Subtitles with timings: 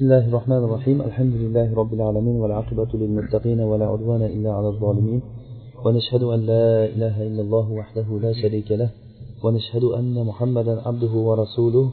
[0.00, 5.22] بسم الله الرحمن الرحيم الحمد لله رب العالمين والعاقبة للمتقين ولا عدوان إلا على الظالمين
[5.84, 8.90] ونشهد أن لا إله إلا الله وحده لا شريك له
[9.44, 11.92] ونشهد أن محمدا عبده ورسوله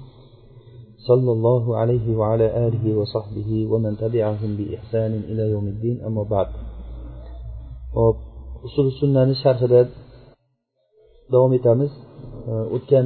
[1.07, 6.47] صلى الله عليه وعلى آله وصحبه ومن تبعهم بإحسان إلى يوم الدين أما بعد
[8.63, 9.81] usul sunnani sharhida
[11.31, 11.91] davom etamiz.
[12.75, 13.05] O'tgan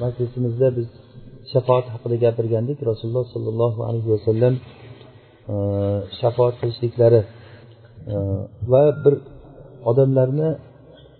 [0.00, 0.88] majlisimizda biz
[1.52, 2.78] shafoat haqida gapirgandik.
[2.90, 4.54] Rasululloh sollallohu alayhi vasallam
[5.52, 5.54] e,
[6.20, 7.20] shafoat qilishliklari
[8.12, 8.16] e,
[8.72, 9.14] va bir
[9.90, 10.50] odamlarni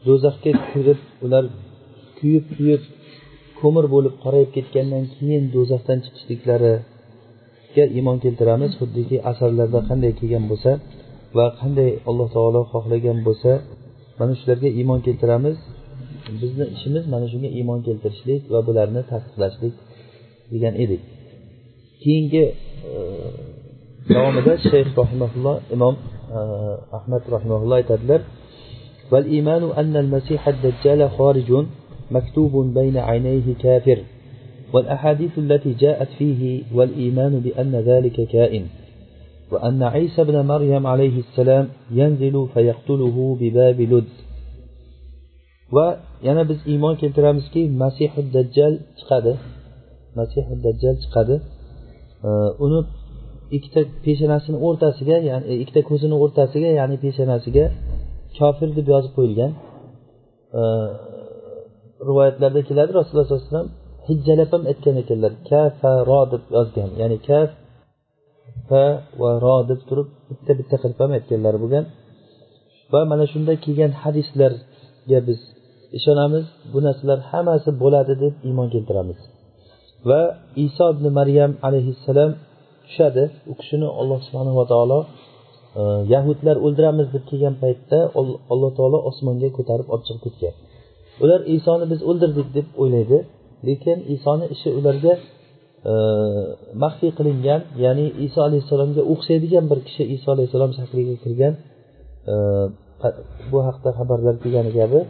[0.07, 1.45] do'zaxga kirib ular
[2.19, 2.83] kuyib kuyib
[3.61, 8.71] ko'mir bo'lib qorayib ketgandan keyin do'zaxdan chiqishliklariga iymon keltiramiz.
[8.81, 10.71] Xuddiki asarlarda qanday kelgan bo'lsa
[11.37, 13.51] va qanday alloh taolo xohlagan bo'lsa
[14.19, 15.57] mana shularga iymon keltiramiz.
[16.43, 19.75] Bizni ishimiz mana shunga iymon keltirishlik va bularni tasdiqlashlik
[20.53, 21.03] degan edik
[22.03, 22.45] keyingi
[24.15, 25.95] davomida shayx rahimaulloh imom
[26.99, 28.23] ahmad rahimaulloh aytadilar
[29.13, 31.51] والإيمان أن المسيح الدجال خارج
[32.11, 33.99] مكتوب بين عينيه كافر
[34.73, 38.65] والأحاديث التي جاءت فيه والإيمان بأن ذلك كائن
[39.53, 44.11] وأن عيسى بن مريم عليه السلام ينزل فيقتله بباب لد
[45.75, 45.87] va
[46.27, 49.33] yana biz iymon keltiramizki masihu dajjal chiqadi.
[50.19, 51.37] Masih dajjal chiqadi.
[52.65, 52.81] Uni
[53.57, 57.65] ikkita peshanasini o'rtasiga ya'ni e, ikkita ko'zini o'rtasiga ya'ni peshonasiga
[58.39, 59.53] kofir deb yozib qo'yilgan.
[62.09, 63.71] Rivoyatlarda keladi rasululloh sollallohu alayhi vasallam
[64.09, 67.49] hijjalab ham aytgan ekanlar kafaro deb yozgan ya'ni kaf
[68.69, 68.85] fa
[69.21, 71.85] va ro deb turib bitta bitta qilib ham aytganlari bo'lgan.
[72.93, 75.41] Va mana shunda kelgan hadislarga biz
[75.99, 79.19] ishonamiz bu narsalar hammasi bo'ladi deb iymon keltiramiz.
[80.09, 80.21] Va
[80.67, 82.31] iso ibn maryam alayhissalom
[82.85, 83.25] tushadi.
[83.51, 84.99] U kishini alloh subhanava taolo
[85.81, 85.83] e,
[86.15, 87.99] yahudlar o'ldiramiz deb kelgan paytda
[88.53, 90.55] alloh taolo osmonga ko'tarib olib chiqib ketgan.
[91.25, 93.19] Ular isoni biz o'ldirdik deb o'ylaydi.
[93.69, 95.13] Lekin isoni ishi ularga
[95.91, 95.93] e,
[96.83, 101.55] maxfiy qilingan ya'ni iso alayhissalomga o'xshaydigan bir kishi iso alayhissalom shakliga kirgan
[102.33, 102.35] e,
[103.51, 105.01] bu haqda xabarlar kelgani kabi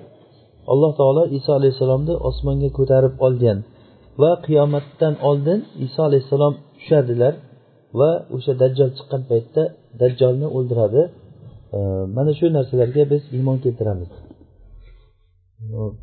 [0.73, 3.59] alloh taolo iso alayhissalomni osmonga ko'tarib olgan.
[4.23, 7.35] Va qiyomatdan oldin iso alayhissalom tushadilar
[7.99, 9.63] va o'sha dajjol chiqqan paytda
[10.01, 11.03] dajjolni o'ldiradi.
[12.17, 14.11] Mana shu narsalarga biz iymon keltiramiz.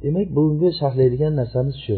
[0.04, 1.98] Demak bugungi sharhlaydigan narsamiz shu.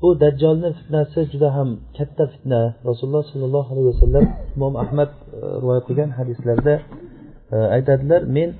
[0.00, 2.60] Bu dajjolni fitnasi juda ham katta fitna.
[2.88, 4.24] Rasululloh sollallohu alayhi vasallam
[4.56, 6.74] imom ahmad e, rivoyat qilgan hadislarda
[7.54, 8.50] e, aytadilar men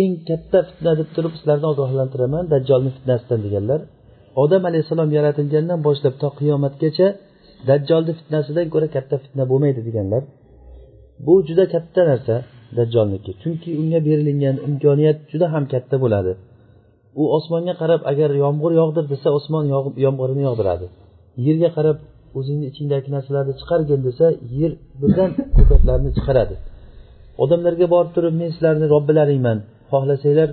[0.00, 3.80] eng katta fitna deb turib sizlarni ogohlantiraman dajjolni fitnasidan deganlar.
[4.42, 7.06] Odam alayhissalom yaratilgandan boshlab to qiyomatgacha
[7.68, 10.22] dajjolni fitnasidan ko'ra katta fitna bo'lmaydi deganlar
[11.26, 12.36] bu juda katta narsa
[12.78, 13.32] dajjolniki.
[13.42, 16.32] Chunki unga berilingan imkoniyat juda ham katta bo'ladi.
[17.20, 19.64] U osmonga qarab agar yomg'ir yog'dir desa osmon
[20.06, 20.86] yomg'irini yog'diradi.
[21.46, 21.98] Yerga qarab
[22.38, 24.26] o'zingni ichingdagi narsalarni chiqargin desa
[24.60, 26.54] yer birdan ko'katlarni chiqaradi.
[27.42, 29.58] Odamlarga borib turib men sizlarni robbilaringman
[29.92, 30.48] xohlasanglar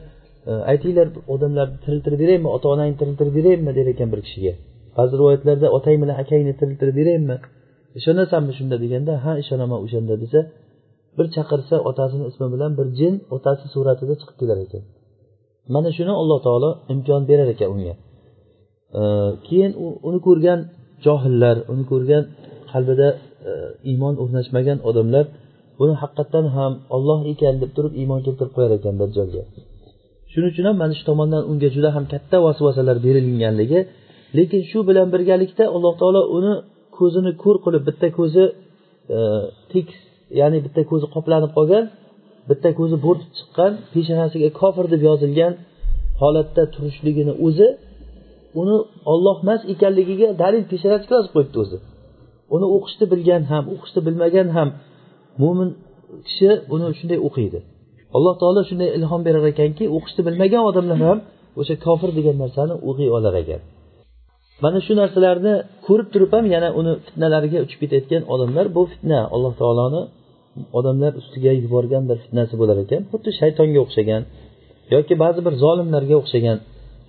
[0.49, 4.53] E, aytinglar odamlarni tiriltirib beraymi ota onangni tiriltirib beraymi der ekan bir kishiga.
[4.97, 7.35] Ba'zi rivoyatlarda otang bilan akangni tiriltirib beraymi
[7.99, 10.39] ishonasanmi shunda deganda ha ishonaman o'shanda desa
[11.17, 14.83] bir chaqirsa otasini ismi bilan bir jin otasi suratida chiqib kelar ekan.
[15.73, 17.93] Mana shuni alloh taolo imkon berar ekan unga.
[18.99, 19.01] E,
[19.47, 19.71] keyin
[20.07, 20.59] uni ko'rgan
[21.05, 22.23] johillar uni ko'rgan
[22.71, 23.07] qalbida
[23.49, 23.51] e,
[23.91, 25.25] iymon o'rnashmagan odamlar
[25.79, 29.43] buni haqiqatdan ham olloh ekan deb turib iymon keltirib qo'yar ekan dajjolga
[30.35, 33.79] shuning uchun ham mana shu tomondan unga juda ham katta vasvasalar berilganligi
[34.37, 36.53] lekin shu bilan birgalikda alloh taolo uni
[36.97, 38.43] ko'zini ko'r qilib bitta ko'zi
[39.15, 39.17] e,
[39.71, 39.99] tekis
[40.39, 41.83] ya'ni bitta ko'zi qoplanib qolgan
[42.49, 45.53] bitta ko'zi bo'rtib chiqqan peshonasiga kofir deb yozilgan
[46.21, 47.67] holatda turishligini o'zi
[48.61, 48.75] uni
[49.13, 51.77] olloh emas ekanligiga dalil peshonasiga yozib qo'yibdi o'zi.
[52.55, 54.69] Uni o'qishni bilgan ham o'qishni bilmagan ham
[55.41, 55.69] mo'min
[56.27, 57.59] kishi uni shunday o'qiydi.
[58.15, 61.19] Alloh taolo shunday ilhom berar ekanki o'qishni bilmagan odamlar ham
[61.59, 63.61] o'sha kofir degan narsani o'qiy olar ekan.
[64.63, 65.53] Mana shu narsalarni
[65.87, 69.19] ko'rib turib ham yana uni fitnalariga uchib ketayotgan odamlar bu fitna.
[69.35, 70.01] Alloh taoloni
[70.79, 73.01] odamlar ustiga yuborgan bir fitnasi bo'lar ekan.
[73.11, 74.21] Xuddi shaytonga o'xshagan
[74.93, 76.57] yoki ba'zi bir zolimlarga o'xshagan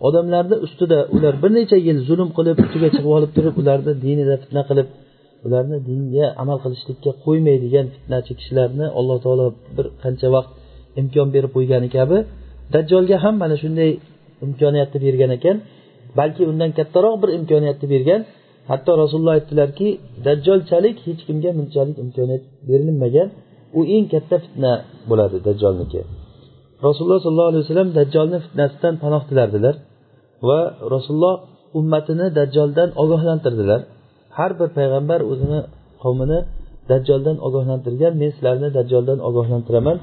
[0.08, 4.62] odamlarni ustida ular bir necha yil zulm qilib ustiga chiqib olib turib ularni dinida fitna
[4.70, 4.88] qilib
[5.46, 10.50] ularni dinga amal qilishlikka qo'ymaydigan fitnachi kishilarni alloh taolo bir qancha vaqt
[11.00, 12.18] imkon berib qo'ygani kabi.
[12.74, 13.90] Dajjolga ham mana shunday
[14.44, 15.56] imkoniyatni bergan ekan
[16.18, 18.20] balki undan kattaroq bir imkoniyatni bergan.
[18.70, 19.88] Hatto rasululloh aytdilarki
[20.26, 23.28] dajjolchalik hech kimga bunchalik imkoniyat berilmagan.
[23.78, 24.72] U eng katta fitna
[25.10, 26.00] bo'ladi dajjolniki.
[26.86, 29.74] Rasululloh sollallohu alayhi vasallam dajjolni fitnasidan panoh tilardilar
[30.48, 30.60] va
[30.94, 31.36] rasululloh
[31.78, 33.80] ummatini dajjoldan ogohlantirdilar.
[34.36, 35.60] Har bir payg'ambar o'zini
[36.02, 36.38] qavmini
[36.90, 39.96] dajjoldan ogohlantirgan men sizlarni dajjoldan ogohlantiraman.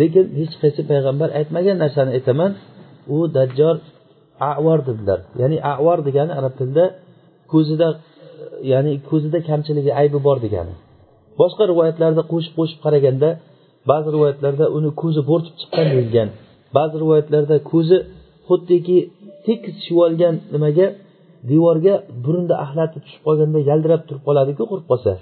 [0.00, 2.50] Lekin hech qaysi payg'ambar aytmagan narsani aytaman.
[3.14, 3.76] U dajjol
[4.52, 5.18] avor dedilar.
[5.40, 6.84] Ya'ni avor degani arab tilida
[7.52, 7.88] ko'zida
[8.72, 10.74] ya'ni ko'zida kamchiligi aybi bor degani.
[11.40, 13.28] Boshqa rivoyatlarda qo'shib qo'shib qaraganda
[13.90, 16.28] ba'zi rivoyatlarda uni ko'zi bo'rtib chiqqan deyilgan.
[16.76, 17.96] Ba'zi rivoyatlarda ko'zi
[18.48, 18.98] xuddiki
[19.46, 20.86] tekis tushib olgan nimaga
[21.50, 21.94] devorga
[22.24, 25.12] burunda axlati tushib qolganda yaldirab turib qoladiku qurib qolsa.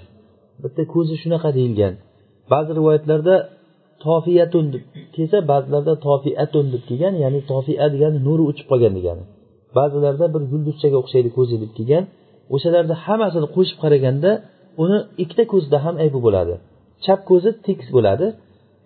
[0.63, 1.93] Bitta ko'zi shunaqa deyilgan.
[2.51, 3.35] Ba'zi rivoyatlarda
[4.05, 4.83] tofiyatun deb
[5.15, 9.23] kelsa ba'zilarda tofiatun deb kelgan ya'ni tofia degani nuri o'chib qolgan degani.
[9.77, 12.03] Ba'zilarda bir yulduzchaga o'xshaydi ko'zi deb kelgan.
[12.55, 14.31] O'shalarni hammasini qo'shib qaraganda
[14.83, 16.53] uni ikkita ko'zida ham aybi bo'ladi.
[17.05, 18.25] Chap ko'zi tekis bo'ladi.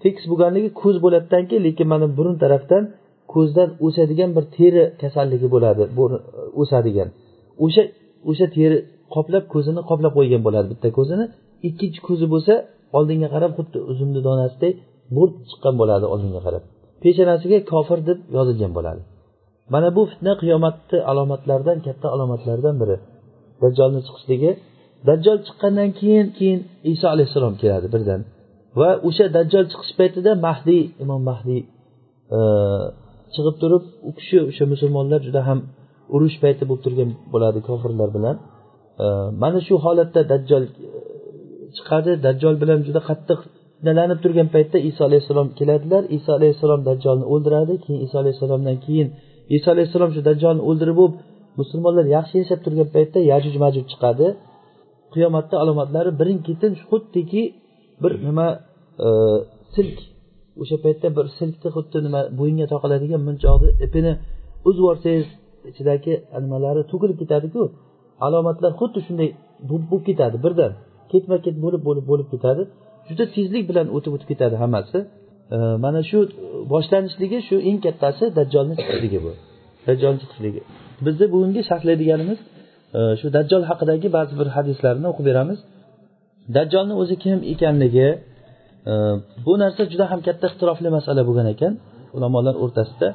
[0.04, 2.84] Tekis bo'lganligi ko'z bo'ladidanki keyin lekin mana burun tarafdan
[3.34, 5.84] ko'zdan o'sadigan bir teri kasalligi bo'ladi
[6.62, 7.10] o'sadigan.
[7.66, 7.84] O'sha
[8.30, 8.78] o'sha teri
[9.16, 11.26] qoplab ko'zini qoplab qo'ygan bo'ladi bitta ko'zini.
[11.68, 12.54] Ikkinchi ko'zi bo'lsa
[12.98, 14.72] oldinga qarab xuddi uzumni donasiday
[15.16, 16.64] bo'rt chiqqan bo'ladi oldinga qarab.
[17.04, 19.02] Peshonasiga kofir deb yozilgan bo'ladi.
[19.74, 22.98] Mana bu fitna qiyomatni alomatlaridan katta alomatlardan biri.
[23.62, 24.52] Dajjolni chiqishligi
[25.08, 26.60] dajjol chiqqandan keyin keyin
[26.94, 28.22] iso alayhissalom keladi birdan.
[28.80, 31.62] Va o'sha dajjol chiqish paytida mahdiy imom mahdiy
[32.38, 32.40] e,
[33.34, 35.60] chiqib turib u kishi o'sha musulmonlar juda ham
[36.16, 38.36] urush payti bo'lib turgan bo'ladi kofirlar bilan.
[39.04, 39.06] E,
[39.44, 40.72] mana shu holatda dajjol e,
[41.76, 42.12] chiqadi.
[42.26, 43.40] Dajjol bilan juda qattiq
[43.84, 46.04] fitnalanib turgan paytda iso alayhissalom keladilar.
[46.18, 47.74] Iso alayhissalom dajjolni o'ldiradi.
[47.84, 49.08] Keyin iso alayhissalomdan keyin
[49.58, 51.16] iso alayhissalom shu dajjolni o'ldirib bo'lib
[51.60, 54.28] musulmonlar yaxshi yashab turgan paytda yajuj majuj chiqadi.
[55.14, 57.44] Qiyomatni alomatlari birin ketin xuddiki
[58.04, 58.48] bir nima
[59.06, 59.08] e,
[59.76, 59.98] silk
[60.62, 64.14] o'sha paytda bir silkni xuddi nima bo'yinga taqiladigan munchoqni ipini
[64.68, 65.28] uzib yuborsangiz
[65.70, 66.14] ichidagi
[66.44, 67.62] nimalari to'kilib ketadiku.
[68.28, 69.30] Alomatlar xuddi shunday
[69.70, 70.72] bo'lib ketadi birdan.
[71.12, 72.64] Ketma ket bo'lib bo'lib bo'lib ketadi.
[73.10, 75.00] Juda tezlik bilan o'tib o'tib ketadi hammasi.
[75.56, 76.20] E, mana shu
[76.74, 79.32] boshlanishligi shu eng kattasi dajjolni chiqishligi bu.
[79.88, 80.62] Dajjolni chiqishligi
[81.06, 82.40] bizni bugungi sharhlaydiganimiz
[82.98, 85.60] e, shu dajjol haqidagi ba'zi bir hadislarni o'qib beramiz.
[86.56, 88.08] Dajjolni o'zi kim ekanligi
[88.92, 88.94] e,
[89.46, 91.74] bu narsa juda ham katta ixtirofli masala bo'lgan ekan
[92.18, 93.10] ulamolar o'rtasida.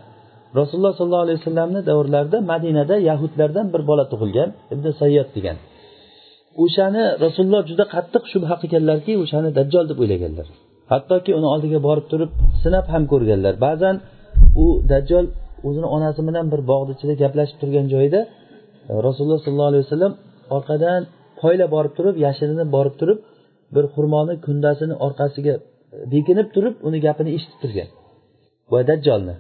[0.61, 5.57] Rasululloh sollallohu alayhi vasallamni davrlarida madinada yahudlardan bir bola tug'ilgan ibn sayyod degan.
[6.63, 10.47] O'shani rasululloh juda qattiq shubha qilganlarki o'shani dajjol deb o'ylaganlar.
[10.93, 12.31] Hattoki uni oldiga borib turib
[12.63, 13.55] sinab ham ko'rganlar.
[13.67, 13.97] Ba'zan
[14.65, 15.27] u dajjol
[15.69, 18.21] o'zini onasi bilan bir bog'ni ichida gaplashib turgan joyida
[18.91, 20.13] e, rasululloh sollallohu alayhi vasallam
[20.57, 21.01] orqadan
[21.41, 23.19] poylab borib turib yashirinib borib turib
[23.75, 25.55] bir xurmoni kundasini orqasiga
[26.15, 27.89] bekinib turib uni gapini eshitib turgan.
[28.73, 29.35] Va dajjolni.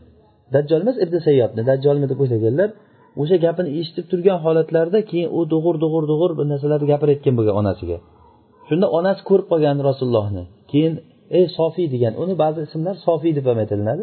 [0.55, 2.69] Dajjol emas ibn sayyodni dajjolmi deb o'ylaganlar.
[3.21, 7.97] O'sha gapini eshitib turgan holatlarida keyin u dug'ur dug'ur dug'ur bir narsalarni gapirayotgan bo'lgan onasiga.
[8.69, 10.43] Shunda onasi ko'rib qolgan rasulullohni.
[10.71, 10.95] Keyin
[11.39, 14.03] ey sofiy degan uni ba'zi ismlar sofiy deb ham aytilinadi.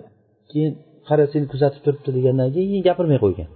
[0.52, 0.72] Keyin
[1.08, 3.50] qara seni kuzatib turibdi degandan keyin gapirmay qo'ygan.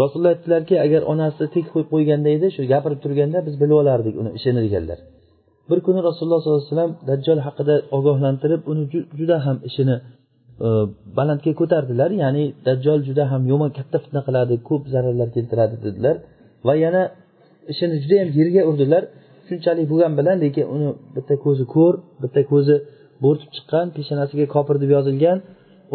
[0.00, 4.30] Rasululloh aytdilarki agar onasi tek qo'yib qo'yganda edi shu gapirib turganda biz bilib olardik uni
[4.38, 4.98] ishini deganlar
[5.70, 8.84] bir kuni rasululloh sollallohu alayhi vasallam dajjol haqida ogohlantirib uni
[9.18, 9.96] juda ham ishini
[10.64, 10.68] E,
[11.18, 12.10] balandga ko'tardilar.
[12.22, 16.16] Ya'ni dajjol juda ham yomon katta fitna qiladi ko'p zararlar keltiradi dedilar.
[16.66, 17.02] Va yana
[17.72, 19.02] ishini judayam yerga urdilar.
[19.48, 22.74] Shunchalik bo'lgani bilan lekin uni bitta ko'zi ko'r bitta ko'zi
[23.24, 25.38] bo'rtib chiqqan peshonasiga kofir deb yozilgan.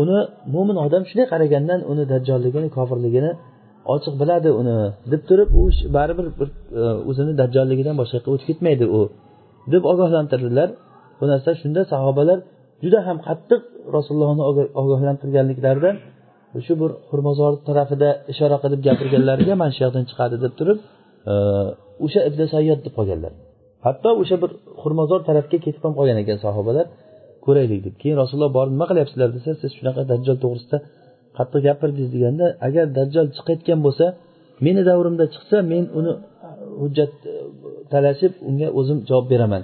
[0.01, 0.18] Uni
[0.53, 3.32] mo'min odam shunday qaragandan uni dajjolligini kofirligini
[3.94, 4.75] ochiq biladi uni
[5.12, 5.63] deb turib u
[5.98, 6.50] baribir bir
[6.80, 9.01] e, o'zini dajjolligidan boshqa yoqqa o'tib ketmaydi u
[9.74, 10.70] deb ogohlantirdilar.
[11.20, 12.39] Bu narsa shunda sahobalar
[12.83, 13.61] juda ham qattiq
[13.95, 14.43] rasulullohni
[14.81, 15.95] ogohlantirganliklaridan
[16.65, 20.77] shu bir xurmozor tarafida ishora qilib gapirganlariga mana shu yoqdan chiqadi deb turib
[21.31, 21.33] e,
[22.05, 23.33] o'sha ibn sayyod deb qolganlar.
[23.85, 26.85] Hatto o'sha bir xurmozor tarafga ketib ham qolgan ekan sahobalar.
[27.45, 27.95] Ko'raylik deb.
[28.01, 30.77] Keyin rasululloh borib nima qilyapsizlar desa siz shunaqa dajjol to'g'risida
[31.38, 34.05] qattiq gapirdingiz deganda agar dajjol chiqayotgan bo'lsa
[34.65, 36.11] meni davrimda chiqsa men uni
[36.81, 37.35] hujjat e,
[37.93, 39.63] talashib unga o'zim javob beraman.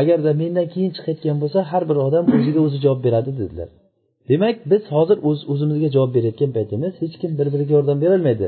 [0.00, 3.68] Agarda mendan keyin chiqayotgan bo'lsa har bir odam o'ziga o'zi javob beradi dedilar.
[4.30, 8.46] Demak biz hozir o'z o'zimizga javob berayotgan paytimiz hech kim bir biriga yordam berolmaydi.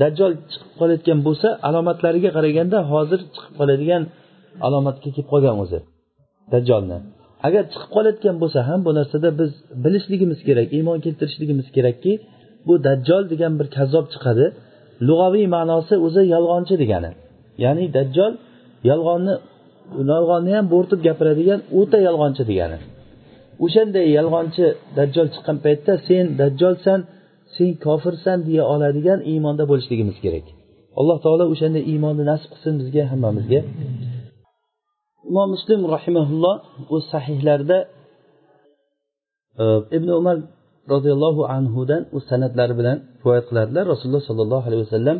[0.00, 4.02] Dajjol chiqib qolayotgan bo'lsa alomatlariga qaraganda hozir chiqib qoladigan
[4.66, 5.78] alomatga kelib qolgan o'zi
[6.52, 6.98] dajjolni.
[7.46, 9.50] Agar chiqib qolayotgan bo'lsa ham bu narsada biz
[9.84, 12.12] bilishligimiz kerak iymon keltirishligimiz kerakki
[12.66, 14.46] bu dajjol degan bir kazzob chiqadi.
[15.08, 17.10] Lug'aviy ma'nosi o'zi yolg'onchi degani.
[17.64, 18.32] Ya'ni dajjol
[18.90, 19.34] yolg'onni
[20.10, 22.78] yolg'onni ham bo'rtib gapiradigan o'ta yolg'onchi degani.
[23.64, 24.64] O'shanday yolg'onchi
[24.98, 27.00] dajjol chiqqan paytda sen dajjolsan
[27.56, 30.46] sen kofirsan deya oladigan iymonda bo'lishligimiz kerak.
[31.00, 33.60] Alloh taolo o'shanday iymonni nasib qilsin bizga hammamizga.
[35.30, 36.56] Imom muslim rahimaulloh
[36.94, 37.78] o'z sahihlarida
[39.62, 39.64] e,
[39.96, 40.36] ibn umar
[40.92, 43.84] roziyallohu anhudan o'z san'atlari bilan rivoyat qiladilar.
[43.92, 45.18] Rasululloh sollallohu alayhi vasallam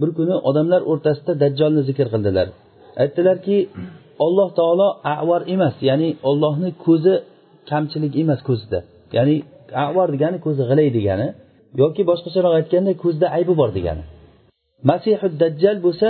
[0.00, 2.48] bir kuni odamlar o'rtasida dajjolni zikr qildilar.
[3.02, 3.56] Aytdilarki
[4.24, 7.14] alloh taolo avar emas ya'ni ollohni ko'zi
[7.70, 8.78] kamchilik emas ko'zida.
[9.16, 9.36] Ya'ni
[9.88, 11.28] avar degani ko'zi g'ilay degani
[11.82, 14.02] yoki boshqacharoq aytganda ko'zda aybi bor degani.
[14.90, 16.08] Masihu dajjal bo'lsa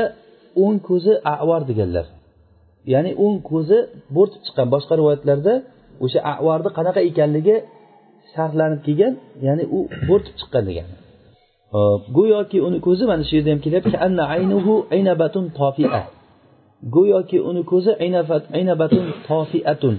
[0.62, 2.06] o'ng ko'zi avar deganlar.
[2.92, 3.78] Ya'ni o'ng ko'zi
[4.16, 4.66] bo'rtib chiqqan.
[4.74, 5.54] Boshqa rivoyatlarda
[6.04, 7.56] o'sha avarni qanaqa ekanligi
[8.34, 9.12] sharhlanib kelgan
[9.46, 10.94] ya'ni u bo'rtib chiqqan degani.
[12.16, 13.96] Go'yoki uni ko'zi mana shu yerda ham kelyapti.
[16.94, 17.92] Go'yoki uni ko'zi
[18.56, 19.94] aynabatun tofiatun.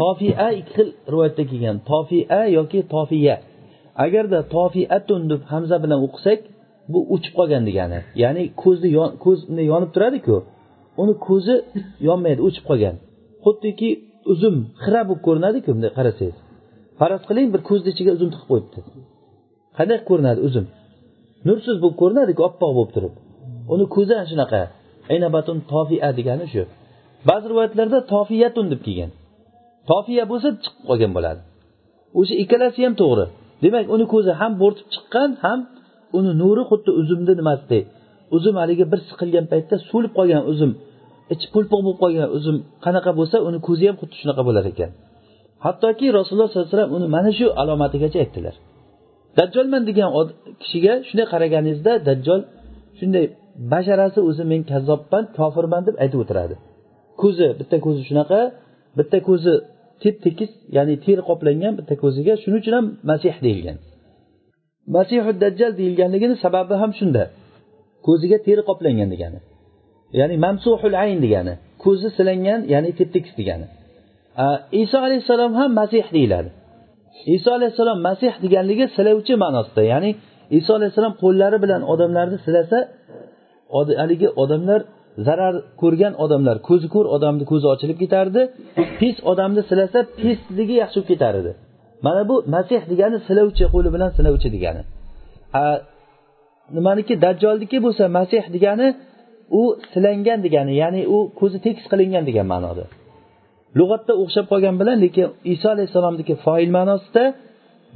[0.00, 1.76] Tofia ikki xil rivoyatda kelgan.
[1.90, 3.36] Tofia yoki tofiya.
[4.04, 6.38] Agarda tofiatun deb hamza bilan o'qisak
[6.92, 7.98] bu o'chib qolgan degani.
[8.22, 8.88] Ya'ni ko'zni
[9.24, 10.36] ko'z bunday yonib turadiku
[11.02, 11.54] uni ko'zi
[12.08, 12.94] yonmaydi o'chib qolgan.
[13.44, 13.90] Xuddiki
[14.32, 16.36] uzum xira bo'lib ko'rinadiku bunday qarasangiz.
[16.98, 18.78] Faraz qiling bir ko'zni ichiga uzum tiqib qo'yibdi.
[19.78, 20.66] Qanday ko'rinadi uzum?
[21.48, 23.14] Nursiz bo'lib ko'rinadiku oppoq bo'lib turib.
[23.74, 24.60] Uni ko'zi ana shunaqa.
[25.12, 26.62] Aynabatun tofia degani shu.
[27.28, 29.10] Ba'zi rivoyatlarda tofiyatun deb kelgan.
[29.90, 31.40] Tofiya bo'lsa chiqib qolgan bo'ladi.
[32.18, 33.26] O'sha ikkalasi ham to'g'ri.
[33.64, 35.58] Demak uni ko'zi ham bo'rtib chiqqan ham
[36.18, 37.84] uni nuri xuddi uzumni nimasidek
[38.36, 40.70] uzum haligi bir siqilgan paytda so'lib qolgan uzum
[41.34, 44.90] ichi pulpuq bo'lib qolgan uzum qanaqa bo'lsa uni ko'zi ham xuddi shunaqa bo'lar ekan.
[45.64, 48.54] Hattoki rasululloh sollallohu alayhi vasallam uni mana shu alomatigacha aytdilar.
[49.38, 50.08] Dajjolman degan
[50.62, 52.40] kishiga shunday qaraganingizda dajjol
[52.98, 53.24] shunday
[53.72, 56.54] basharasi o'zi men kazzobman kofirman deb aytib o'tiradi.
[57.20, 58.40] Ko'zi bitta ko'zi shunaqa
[58.98, 59.52] bitta ko'zi
[60.02, 63.76] tep tekis ya'ni teri qoplangan bitta ko'ziga shuning uchun ham masih deyilgan.
[64.96, 67.22] Masihu dajjal deyilganligini sababi ham shunda.
[68.06, 69.38] Ko'ziga teri qoplangan degani.
[70.18, 71.54] Ya'ni mamsuhul ayn degani.
[71.84, 73.66] Ko'zi silangan ya'ni tep tekis degani.
[74.82, 76.50] Iso alayhissalom ham masih deyiladi.
[77.36, 80.10] Iso alayhissalom masih deganligi silovchi ma'nosida ya'ni
[80.58, 82.78] iso alayhissalom qo'llari bilan odamlarni silasa
[84.00, 84.80] haligi odamlar
[85.26, 88.40] zarar ko'rgan odamlar ko'zi ko'r odamni ko'zi ochilib ketardi.
[89.00, 91.52] Pis odamni silasa pisligi yaxshi bo'lib ketar edi.
[92.06, 94.82] Mana bu masih degani silovchi qo'li bilan silovchi degani.
[96.76, 98.88] Nimaniki dajjolniki bo'lsa masih degani
[99.60, 99.62] u
[99.92, 102.84] silangan degani ya'ni u ko'zi tekis qilingan degan ma'noda.
[103.78, 107.24] Lug'atda o'xshab qolgan bilan lekin iso alayhissalomniki foil ma'nosida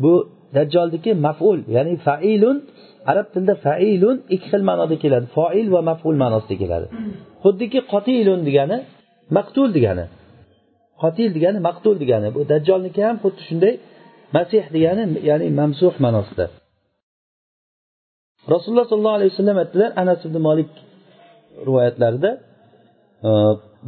[0.03, 0.15] bu
[0.57, 2.57] dajjolniki maful ya'ni failun
[3.11, 5.27] arab tilida failun ikki xil ma'noda keladi.
[5.37, 6.87] Foil va maful ma'nosida keladi.
[7.45, 8.79] Xuddiki qotilun degani
[9.37, 10.05] maqtul degani.
[11.03, 12.29] Qotil degani maqtul degani.
[12.37, 13.75] Bu dajjolniki ham xuddi shunday
[14.37, 16.47] masih degani ya'ni mamsuh ma'nosida.
[18.55, 20.71] Rasululloh sollallohu alayhi vasallam aytdilar anas ibn molik
[21.67, 22.31] rivoyatlarida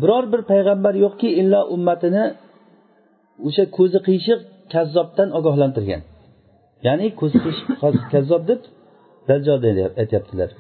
[0.02, 2.24] biror bir payg'ambar yo'qki illo ummatini
[3.46, 4.40] o'sha ko'zi qiyshiq
[4.74, 6.02] kazzobdan ogohlantirgan.
[6.86, 7.68] Ya'ni ko'zi qiyshiq
[8.12, 8.60] kazzob deb
[9.28, 9.58] dajjol
[10.02, 10.50] aytyaptilar.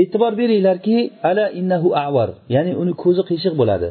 [0.00, 0.96] E'tibor beringlarki
[1.30, 3.88] ala innahu avar ya'ni uni ko'zi qiyshiq bo'ladi.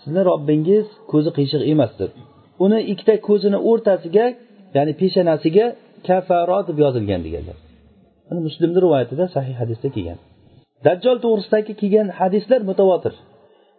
[0.00, 2.08] Sizni robbingiz ko'zi qiyshiq emasdir.
[2.64, 4.26] Uni ikkita ko'zini o'rtasiga
[4.76, 5.66] ya'ni peshonasiga
[6.06, 7.56] kafaro deb yozilgan deganlar.
[8.46, 10.18] Muslimni rivoyatida sahih hadisda kelgan.
[10.86, 13.14] Dajjol to'g'risidagi kelgan hadislar mutavotir.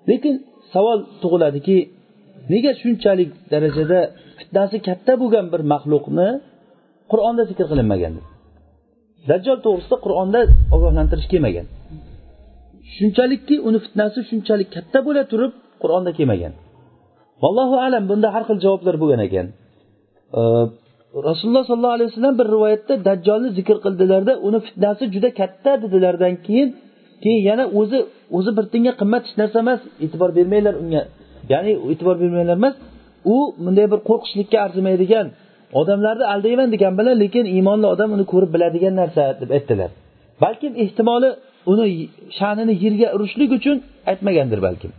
[0.09, 0.35] Lekin
[0.73, 1.77] savol tug'iladiki
[2.53, 3.99] nega shunchalik darajada
[4.39, 6.29] fitnasi katta bo'lgan bir maxluqni
[7.11, 8.13] qur'onda zikr qilinmagan
[9.29, 10.39] dajjol to'g'risida qur'onda
[10.75, 11.65] ogohlantirish kelmagan.
[12.95, 15.51] Shunchalikki uni fitnasi shunchalik katta bo'la turib
[15.81, 16.53] qur'onda kelmagan.
[17.43, 19.47] Vallohu alam bunda har xil javoblar bo'lgan ekan.
[21.27, 26.69] Rasululloh sollallohu alayhi vasallam bir rivoyatda dajjolni zikr qildilarda uni fitnasi juda katta dedilardan keyin
[27.23, 27.99] keyin yana o'zi
[28.37, 31.03] o'zi bir tinga qimmat hech narsa emas e'tibor bermanglar unga.
[31.53, 32.75] Ya'ni e'tibor bermanglar emas
[33.33, 33.35] u
[33.65, 35.25] bunday bir qo'rqishlikka arzimaydigan
[35.79, 39.89] odamlarni aldayman degan bilan lekin iymonli odam uni ko'rib biladigan narsa deb aytdilar.
[40.43, 41.29] Balkim ehtimoli
[41.71, 41.85] uni
[42.39, 43.77] sha'nini yerga urishlik uchun
[44.11, 44.91] aytmagandir balkim.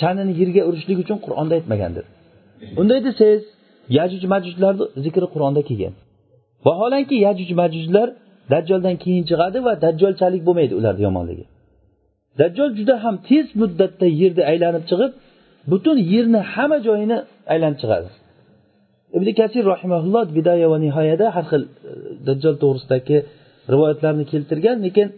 [0.00, 2.04] Sha'nini yerga urishlik uchun qur'onda aytmagandir.
[2.80, 3.42] Unday desangiz
[3.98, 5.94] yajuj majujlarni zikri qur'onda kelgan.
[6.66, 8.08] Vaholanki yajuj majujlar
[8.52, 11.44] dajjoldan keyin chiqadi va dajjolchalik bo'lmaydi ularni yomonligi.
[12.40, 15.12] Dajjol juda ham tez muddatda yerni aylanib chiqib
[15.70, 17.18] butun yerni hamma joyini
[17.52, 18.08] aylanib chiqadi.
[19.16, 21.70] Ibn kasir rahimaulloh bidoya va nihoyada har xil e,
[22.26, 23.16] dajjol to'g'risidagi
[23.72, 25.08] rivoyatlarni keltirgan lekin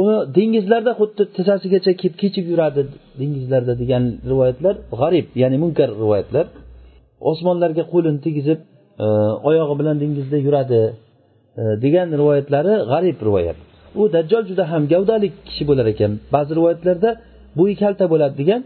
[0.00, 2.80] uni dengizlarda xuddi tizzasigacha kelib kechib yuradi
[3.20, 6.46] dengizlarda degan rivoyatlar g'arib ya'ni munkar rivoyatlar.
[7.30, 8.58] Osmonlarga qo'lini tegizib
[9.04, 9.06] e,
[9.48, 10.80] oyog'i bilan dengizda yuradi
[11.60, 13.58] e, degan rivoyatlari g'arib rivoyat.
[14.00, 16.12] U dajjol juda ham gavdali kishi bo'lar ekan.
[16.34, 17.10] Ba'zi rivoyatlarda
[17.58, 18.60] bo'yi kalta bo'ladi degan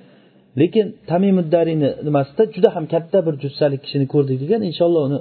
[0.60, 5.18] lekin tamimuddarini nimasida juda ham katta bir jussali kishini ko'rdik degan inshaalloh uni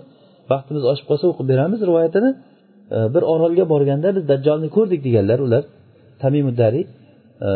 [0.51, 2.31] vaqtimiz oshib qolsa o'qib beramiz rivoyatini.
[2.95, 5.63] E, bir orolga borganda biz dajjolni ko'rdik deganlar ular
[6.23, 6.85] tamimuddariy
[7.47, 7.49] e,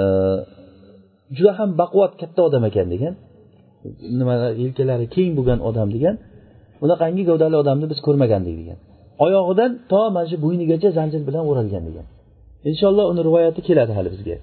[1.38, 3.14] juda ham baquvvat katta odam ekan degan.
[4.20, 6.16] Nima yelkalari keng bo'lgan odam degan.
[6.86, 8.78] Unaqangi gavdali odamni biz ko'rmagandik degan.
[9.26, 12.06] Oyog'idan to mana shu bo'ynigacha zanjir bilan o'ralgan degan.
[12.70, 14.36] Inshaalloh uni rivoyati keladi hali bizga.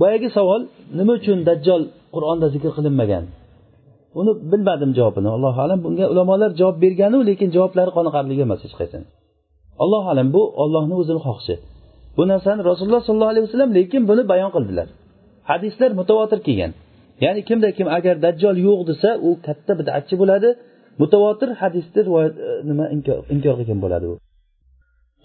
[0.00, 0.62] Boyagi savol
[0.98, 1.82] nima uchun dajjol
[2.14, 3.24] qur'onda zikr qilinmagan.
[4.20, 5.28] Uni bilmadim javobini.
[5.36, 9.06] Allohu alam bunga ulamolar javob berganu lekin javoblari qoniqarli emas hech qaysini
[9.82, 11.54] allohu alam bu ollohni o'zini xohishi.
[12.16, 14.88] Bu narsani rasululloh sollallohu alayhi vasallam lekin buni bayon qildilar.
[15.50, 16.72] Hadislar mutavotir kelgan.
[17.24, 20.48] Ya'ni kimda kim agar dajjol yo'q desa u katta bidatchi bo'ladi.
[21.02, 22.84] Mutavotir hadisni rivoyat e, nima
[23.34, 24.14] inkor qilgan bo'ladi u.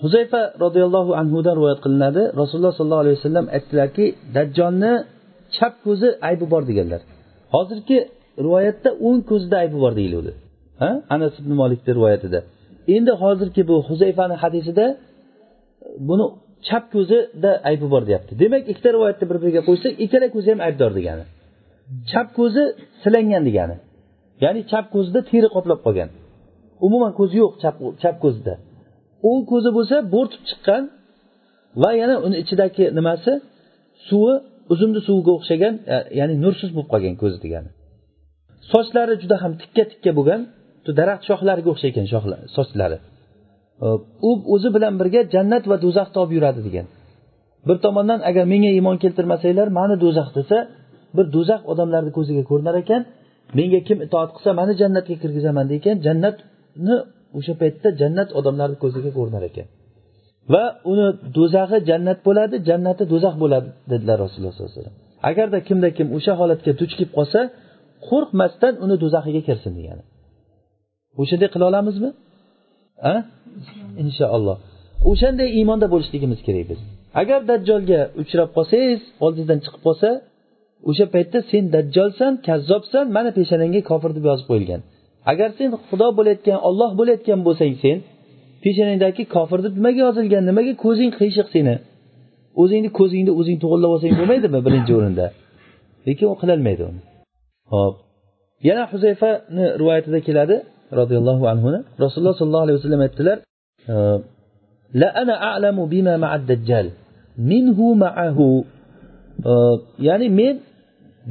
[0.03, 2.21] Huzayfa roziyallohu anhudan rivoyat qilinadi.
[2.41, 4.93] Rasululloh sollallohu alayhi vasallam aytdilarki dajjolni
[5.57, 7.01] chap ko'zi aybi bor deganlar.
[7.55, 7.97] Hozirgi
[8.45, 10.31] rivoyatda o'ng ko'zida aybi bor deyiluvdi.
[10.81, 10.89] Ha?
[11.15, 12.39] Anas ibn molikni rivoyatida.
[12.95, 14.85] Endi hozirgi bu huzayfani hadisida
[16.09, 16.25] buni
[16.67, 18.31] chap ko'zida aybi bor deyapti.
[18.41, 21.23] Demak ikkita rivoyatni bir biriga qo'ysak ikkala ko'zi ham aybdor degani.
[22.11, 22.63] Chap ko'zi
[23.03, 23.75] silangan degani.
[24.43, 26.09] Ya'ni chap ko'zida teri qoplab qolgan.
[26.85, 27.53] Umuman ko'zi yo'q
[28.03, 28.53] chap ko'zida.
[29.29, 30.83] O'ng ko'zi bo'lsa bo'rtib chiqqan
[31.81, 33.31] va yana uni ichidagi nimasi?
[34.07, 34.35] Suvi
[34.73, 37.69] uzumni suviga o'xshagan e, ya'ni nursiz bo'lib qolgan ko'zi degani.
[38.73, 40.41] Sochlari juda ham tikka tikka bo'lgan
[40.99, 42.05] daraxt shoxlariga o'xshaykan
[42.57, 42.97] sochlari.
[43.85, 43.87] E,
[44.29, 46.85] u o'zi bilan birga jannat va do'zaxni olib yuradi degan.
[47.67, 50.57] Bir tomondan agar menga iymon keltirmasanglar mani do'zax desa
[51.17, 53.01] bir do'zax odamlarni ko'ziga ko'rinar ekan
[53.57, 56.95] menga kim itoat qilsa mani jannatga kirgizaman degan jannatni
[57.37, 59.67] o'sha paytda jannat odamlarni ko'ziga ko'rinar ekan.
[60.53, 61.07] Va uni
[61.37, 64.97] do'zaxi jannat bo'ladi jannati do'zax bo'ladi dedilar rasululloh sollallohu alayhi vasallam.
[65.29, 67.39] Agarda kimda kim o'sha holatga duch kelib qolsa
[68.07, 70.03] qo'rqmasdan uni do'zaxiga kirsin degani.
[71.21, 72.09] O'shanday qila olamizmi?
[73.11, 73.13] A?
[74.03, 74.57] Inshaalloh.
[75.11, 76.79] O'shanday iymonda bo'lishligimiz kerak biz.
[77.21, 80.09] Agar dajjolga uchrab qolsangiz oldingizdan chiqib qolsa
[80.89, 84.81] o'sha paytda sen dajjolsan kazzobsan mana peshonangga kofir deb yozib qo'yilgan.
[85.31, 87.97] Agar sen xudo bo'layotgan olloh bo'layotgan bo'lsang sen
[88.63, 90.43] peshonangdagi kofir deb nimaga yozilgan?
[90.49, 91.75] Nimaga ko'zing qiyshiq seni?
[92.61, 95.25] O'zingni ko'zingni o'zing to'g'irlab olsang bo'lmaydimi birinchi o'rinda?
[96.07, 97.01] Lekin u qilolmaydi uni.
[97.73, 97.95] Ho'p
[98.67, 100.55] yana huzayfani rivoyatida keladi
[100.99, 101.67] roziyallohu anhu
[102.03, 103.37] rasululloh sollallohu alayhi vasallam aytdilar
[105.01, 106.87] la ana a'lamu bima ma'ad dajjal.
[107.51, 108.47] Minhu ma'ahu.
[110.07, 110.55] Ya'ni men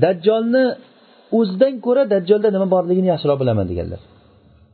[0.04, 0.64] dajjolni
[1.38, 4.00] o'zidan ko'ra dajjolda nima borligini yaxshiroq bilaman deganlar.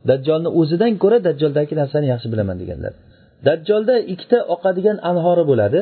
[0.09, 2.93] Dajjolni o'zidan ko'ra dajjoldagi narsani yaxshi bilaman deganlar.
[3.47, 5.79] Dajjolda ikkita oqadigan anhori bo'ladi.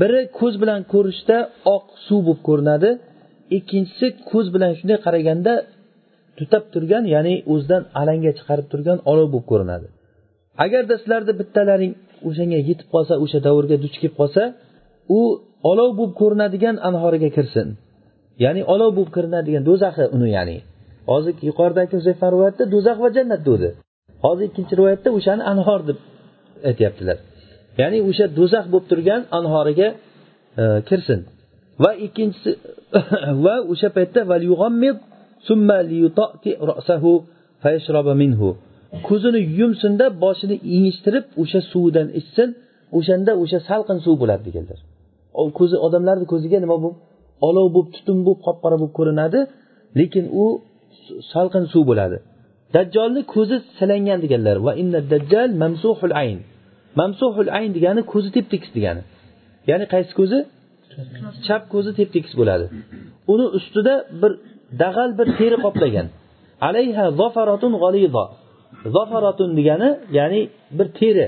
[0.00, 1.38] Biri ko'z bilan ko'rishda
[1.74, 2.90] oq suv bo'lib ko'rinadi.
[3.56, 5.52] Ikkinchisi ko'z bilan shunday qaraganda
[6.38, 9.86] tutab turgan ya'ni o'zidan alanga chiqarib turgan olov bo'lib ko'rinadi.
[10.64, 11.92] Agarda sizlarni bittalaring
[12.28, 14.42] o'shanga yetib qolsa o'sha davrga duch kelib qolsa
[15.18, 15.20] u
[15.70, 17.68] olov bo'lib ko'rinadigan anhoriga kirsin.
[18.44, 20.56] Ya'ni olov bo'lib ko'rinadigan do'zaxi uni ya'ni.
[21.10, 21.96] Hozir yuqoridagi
[22.34, 23.68] rivoyatda do'zax va jannat dedi
[24.24, 25.98] hozir ikkinchi rivoyatda o'shani anhor deb
[26.68, 27.18] aytyaptilar.
[27.80, 29.88] Ya'ni o'sha do'zax bo'lib turgan anhoriga
[30.62, 31.20] e, kirsin.
[31.82, 32.50] Va ikkinchisi
[33.44, 34.20] va o'sha paytda
[39.08, 42.48] ko'zini yumsinda boshini engishtirib o'sha suvdan ichsin
[42.98, 44.78] o'shanda o'sha salqin suv bo'ladi deganlar.
[45.58, 46.98] Ko'zi odamlarni ko'ziga nima bo'lib
[47.48, 49.40] olov bo'lib tutun bo'lib qop qora bo'lib ko'rinadi
[50.00, 50.44] lekin u
[51.32, 52.16] salqin suv bo'ladi.
[52.74, 56.38] Dajjolni ko'zi silangan deganlar va inna dajjal mamsuhul ayn.
[57.00, 59.02] Mamsuhul ayn degani ko'zi tep tekis degani.
[59.70, 60.38] Ya'ni qaysi ko'zi?
[61.46, 62.66] Chap ko'zi tep tekis bo'ladi.
[63.32, 64.32] Uni ustida bir
[64.82, 66.06] dag'al bir teri qoplagan.
[66.68, 68.24] Alayha zofaratun g'aliza
[68.96, 70.40] zofaratun degani ya'ni
[70.78, 71.26] bir teri.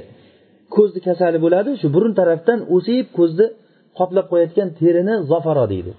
[0.75, 3.47] Ko'zni kasali bo'ladi shu burun tarafdan o'sib ko'zni
[3.99, 5.93] qoplab qo'yayotgan terini zofaro deydi.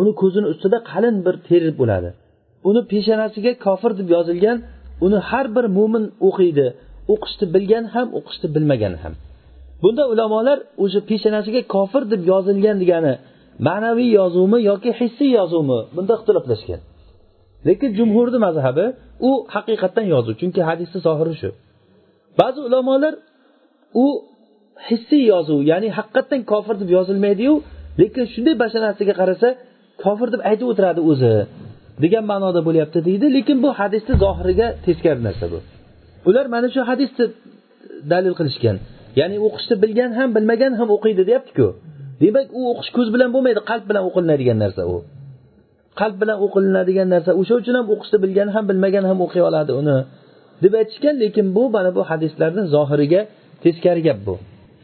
[0.00, 2.10] Uni ko'zini ustida qalin bir teri bo'ladi.
[2.68, 4.56] Uni peshonasiga kofir deb yozilgan
[5.06, 6.66] uni har bir mo'min o'qiydi.
[7.12, 9.14] O'qishni bilgan ham o'qishni bilmagan ham.
[9.82, 13.14] Bunda ulamolar o'sha peshonasiga kofir deb yozilgan degani
[13.66, 15.78] ma'naviy yozuvmi yoki hissiy yozuvmi?
[15.96, 16.80] Bunda ixtiloflashgan.
[17.66, 18.84] Lekin jumhurni mazhabi
[19.28, 21.50] u haqiqatdan yozuv chunki hadisni zohiri shu.
[22.40, 23.14] Ba'zi ulamolar
[24.04, 24.06] u
[24.88, 27.54] hissiy yozuv ya'ni haqiqatdan kofir deb yozilmaydiyu
[28.00, 29.48] lekin shunday bashanasiga qarasa
[30.04, 31.34] kofir deb aytib o'tiradi o'zi.
[32.02, 35.58] Degan ma'noda bo'lyapti deydi lekin bu hadisni zohiriga teskari narsa bu.
[36.28, 37.24] Ular mana shu hadisni
[38.12, 38.76] dalil qilishgan.
[39.20, 41.66] Ya'ni o'qishni bilgan ham bilmagan ham o'qiydi deyaptiku.
[42.22, 44.96] Demak u o'qish ko'z bilan bo'lmaydi qalb bilan o'qilinadigan narsa u.
[46.00, 49.98] Qalb bilan o'qilinadigan narsa o'sha uchun ham o'qishni bilgan ham bilmagan ham o'qiy oladi uni.
[50.62, 53.20] Deb aytishgan lekin bu mana bu hadislarni zohiriga
[53.64, 54.34] teskari gap bu.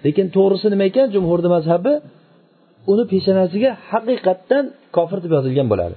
[0.04, 1.06] Lekin to'g'risi nima ekan?
[1.14, 1.92] Jumhurni mazhabi
[2.92, 4.64] uni peshonasiga haqiqatdan
[4.96, 5.96] kofir deb yozilgan bo'ladi.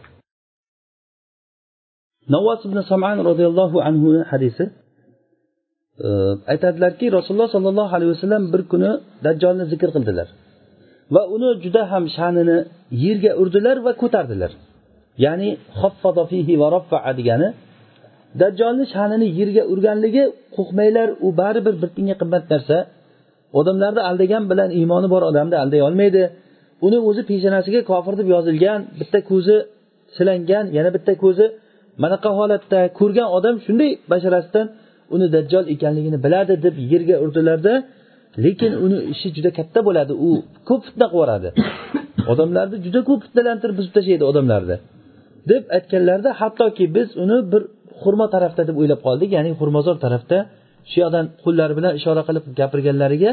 [2.34, 4.63] Navvos ibn saman roziyallohu anhu hadisi
[6.06, 6.10] e,
[6.52, 8.91] aytadilarki rasululloh sollallohu alayhi vasallam bir kuni
[9.26, 10.28] dajjolni zikr qildilar
[11.13, 12.58] va uni juda ham sha'nini
[13.06, 14.52] yerga urdilar va ko'tardilar.
[15.26, 15.50] Ya'ni
[17.20, 17.48] degani
[18.41, 20.24] dajjolni sha'nini yerga urganligi
[20.56, 22.78] qo'rqmanglar u baribir bir tiyinga qimmat narsa.
[23.60, 26.24] Odamlarni aldagan bilan iymoni bor odamni alday olmaydi.
[26.86, 29.56] Uni o'zi peshonasiga kofir deb yozilgan bitta ko'zi
[30.17, 31.46] silangan yana bitta ko'zi
[32.04, 34.68] manaqa holatda ko'rgan odam shunday basharasidan
[35.16, 37.74] uni dajjol ekanligini biladi deb yerga urdilarda
[38.46, 40.14] lekin uni ishi juda katta bo'ladi.
[40.28, 40.30] U
[40.70, 41.50] ko'p fitna qilib yuboradi
[42.32, 44.78] odamlarni juda ko'p fitnalantirib buzib tashlaydi odamlarni.
[45.52, 47.62] Deb aytganlarida hattoki biz uni bir
[48.02, 50.38] xurmo tarafda deb o'ylab qoldik ya'ni xurmozor tarafda
[50.90, 53.32] shu yoqdan qo'llari bilan ishora qilib gapirganlariga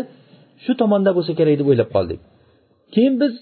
[0.64, 2.18] shu tomonda bo'lsa kerak deb o'ylab qoldik.
[2.94, 3.32] Keyin biz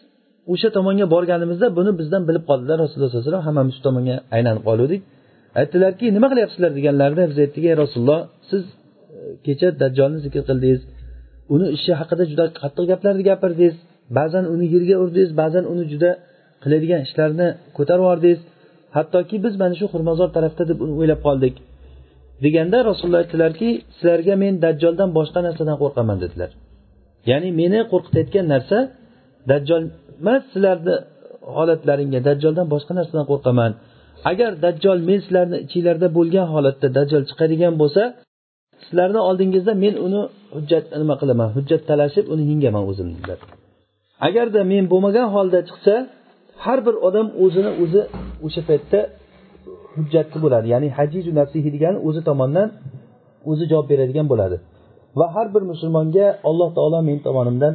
[0.52, 2.76] o'sha tomonga borganimizda buni bizdan bilib qoldilar.
[2.84, 5.00] Rasululloh sallallohu alayhi vasallam hammamiz shu tomonga aylanib qoluvdik.
[5.60, 10.82] Aytdilarki nima qilyapsizlar deganlarida biz aytdik ey rasululloh siz e, kecha dajjolni zikr qildingiz.
[11.54, 13.76] Uni ishi haqida juda qattiq gaplarni gapirdingiz
[14.18, 16.10] ba'zan uni yerga urdingiz ba'zan uni juda
[16.62, 18.40] qiladigan ishlarini ko'tarib yubordingiz
[18.96, 21.54] hattoki biz mana shu xurmozor tarafda deb o'ylab qoldik.
[22.44, 26.50] Deganda rasululloh aytdilarki sizlarga men dajjoldan boshqa narsadan qo'rqaman dedilar.
[27.30, 28.78] Ya'ni meni qo'rqitayotgan narsa
[29.50, 29.82] dajjol
[30.22, 30.94] emas sizlarni
[31.56, 33.72] holatlaringga dajjoldan boshqa narsadan qo'rqaman.
[34.30, 38.02] Agar dajjol men sizlarni ichinglarda bo'lgan holatda dajjol chiqadigan bo'lsa
[38.84, 40.20] sizlarni oldingizda men uni
[40.56, 43.38] hujjat nima qilaman hujjat talashib uni yengaman o'zim dedilar.
[44.28, 45.94] Agarda men bo'lmagan holda chiqsa
[46.64, 48.00] har bir odam o'zini o'zi
[48.46, 49.00] o'sha paytda
[49.96, 50.66] hujjatli bo'ladi.
[50.74, 52.68] Ya'ni hajiju nafsihi degani o'zi tomonidan
[53.50, 54.56] o'zi javob beradigan bo'ladi.
[55.18, 57.74] Va har bir musulmonga alloh taolo men tomonimdan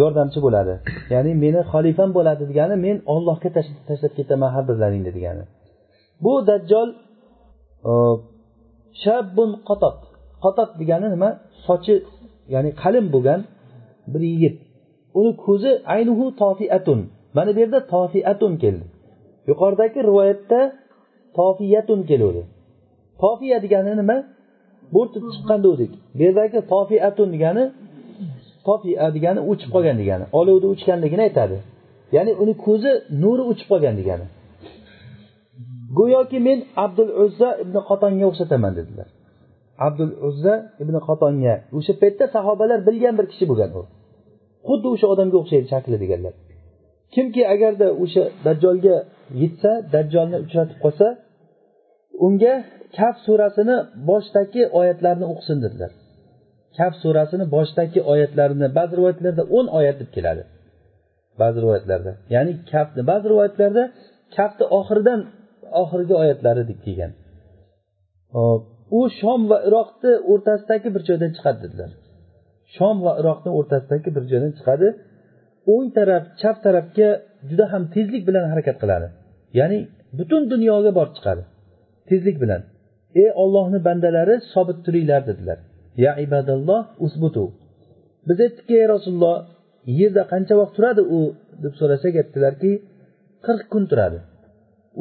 [0.00, 0.74] yordamchi bo'ladi.
[1.14, 3.48] Ya'ni meni xalifam bo'ladi degani men ollohga
[3.88, 5.44] tashlab ketaman har birlaringni degani.
[6.24, 6.88] Bu dajjol
[7.90, 7.92] e,
[9.02, 9.96] shabbun qotot
[10.44, 11.30] qotot degani nima?
[11.66, 11.94] Sochi
[12.54, 13.40] ya'ni qalin bo'lgan
[14.12, 14.56] bir yigit.
[15.18, 17.00] Uni ko'zi aynuhu tofiatun.
[17.36, 18.84] Mana bu yerda tofiatun keldi.
[19.50, 20.60] Yuqoridagi rivoyatda
[21.38, 22.42] tofiyatun keluvdi.
[23.22, 24.16] Tofiya degani nima?
[24.94, 27.64] Bo'rtib chiqqan degdik bu yerdagi tofiatun degani
[28.68, 30.24] tofia degani o'chib qolgan degani.
[30.38, 31.56] Olovda o'chganligini aytadi.
[32.16, 32.90] Ya'ni uni ko'zi
[33.22, 34.26] nuri o'chib qolgan degani.
[35.98, 39.08] Go'yoki men abdul uzza ibn qotonga o'xshataman dedilar.
[39.86, 43.82] Abdul uzza ibn qotonga o'sha paytda sahobalar bilgan bir kishi bo'lgan u.
[44.68, 46.34] Xuddi o'sha odamga o'xshaydi shakli deganlar.
[47.14, 48.96] Kimki agarda o'sha dajjolga
[49.42, 51.06] yetsa dajjolni uchratib qolsa
[52.26, 52.54] unga
[52.98, 53.76] kaf surasini
[54.08, 55.90] boshidagi oyatlarni o'qisin dedilar.
[56.78, 60.42] Kaf surasini boshidagi oyatlarini ba'zi rivoyatlarda o'n oyat deb keladi.
[61.40, 63.84] Ba'zi rivoyatlarda ya'ni kafni ba'zi rivoyatlarda
[64.36, 65.20] kafni oxiridan
[65.80, 67.12] oxirgi oyatlari deb kelgan.
[68.98, 71.90] U shom va iroqni o'rtasidagi bir joydan chiqadi dedilar.
[72.76, 74.88] Shom va iroqni o'rtasidagi bir joydan chiqadi.
[75.72, 77.08] O'ng taraf chap tarafga
[77.48, 79.08] juda ham tezlik bilan harakat qiladi.
[79.58, 79.78] Ya'ni
[80.18, 81.42] butun dunyoga borib chiqadi.
[82.08, 82.62] Tezlik bilan.
[83.22, 85.58] Ey ollohni bandalari sobit turinglar dedilar.
[86.04, 87.44] Ya ibadalloh usbutu.
[88.28, 89.36] Biz aytdikki ey rasululloh
[90.00, 91.20] yerda qancha vaqt turadi u
[91.64, 92.72] deb so'rasak aytdilarki
[93.46, 94.18] qirq kun turadi.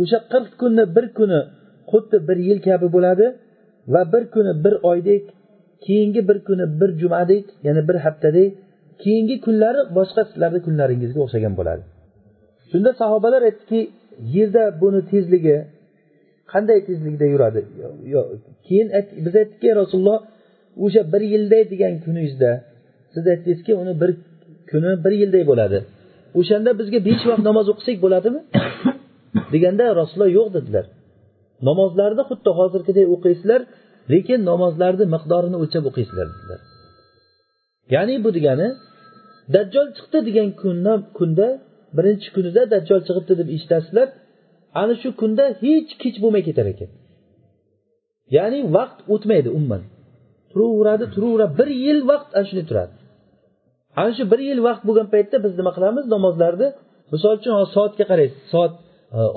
[0.01, 1.39] O'sha qirq kunni bir kuni
[1.91, 3.25] xuddi bir yil kabi bo'ladi
[3.93, 5.23] va bir kuni bir oydek
[5.85, 8.51] keyingi bir kuni bir jumadek ya'ni bir haftadek
[9.03, 11.83] keyingi kunlari boshqa sizlarni kunlaringizga o'xshagan bo'ladi.
[12.69, 13.79] Shunda sahobalar aytdiki
[14.35, 15.57] yerda buni tezligi
[16.51, 17.61] qanday tezlikda yuradi?
[18.67, 18.87] Keyin
[19.25, 20.19] biz aytdikki rasululloh
[20.85, 22.51] o'sha bir yilday degan kuningizda
[23.13, 24.11] siz aytdingizki uni bir
[24.71, 25.77] kuni bir yilday bo'ladi.
[26.39, 28.41] O'shanda bizga besh vaqt namoz o'qisak bo'ladimi?
[29.53, 30.85] Deganda rasululloh yo'q dedilar.
[31.69, 33.61] Namozlarni xuddi hozirgiday o'qiysizlar
[34.13, 36.59] lekin namozlarni miqdorini o'lchab o'qiysizlar dedilar.
[37.95, 38.67] Ya'ni bu degani
[39.55, 41.47] dajjol chiqdi degan kunda kunda
[41.97, 44.07] birinchi kunida dajjol chiqibdi deb eshitasizlar
[44.81, 46.89] ana shu kunda hech kech bo'lmay ketar ekan.
[48.37, 49.83] Ya'ni vaqt o'tmaydi umuman.
[50.51, 52.93] Turaveradi turaveradi bir yil vaqt ana shunday turadi.
[54.01, 56.05] Ana shu bir yil vaqt bo'lgan paytda biz nima qilamiz?
[56.15, 56.67] Namozlarni
[57.13, 58.73] misol uchun soatga qaraysiz soat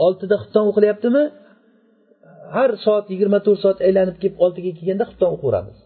[0.07, 1.25] oltida xufton o'qilyaptimi?
[2.57, 5.79] Har soat yigirma to'rt soat aylanib kelib oltiga kelganda xufton o'qiveramiz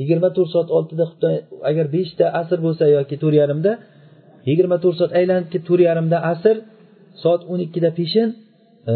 [0.00, 1.32] yigirma to'rt soat oltida xufton
[1.70, 3.72] agar beshta asr bo'lsa yoki to'rt yarimda
[4.48, 6.56] yigirma to'rt soat aylanib kelib to'rt yarimda asr
[7.22, 8.28] soat o'n ikkida peshin
[8.90, 8.92] e,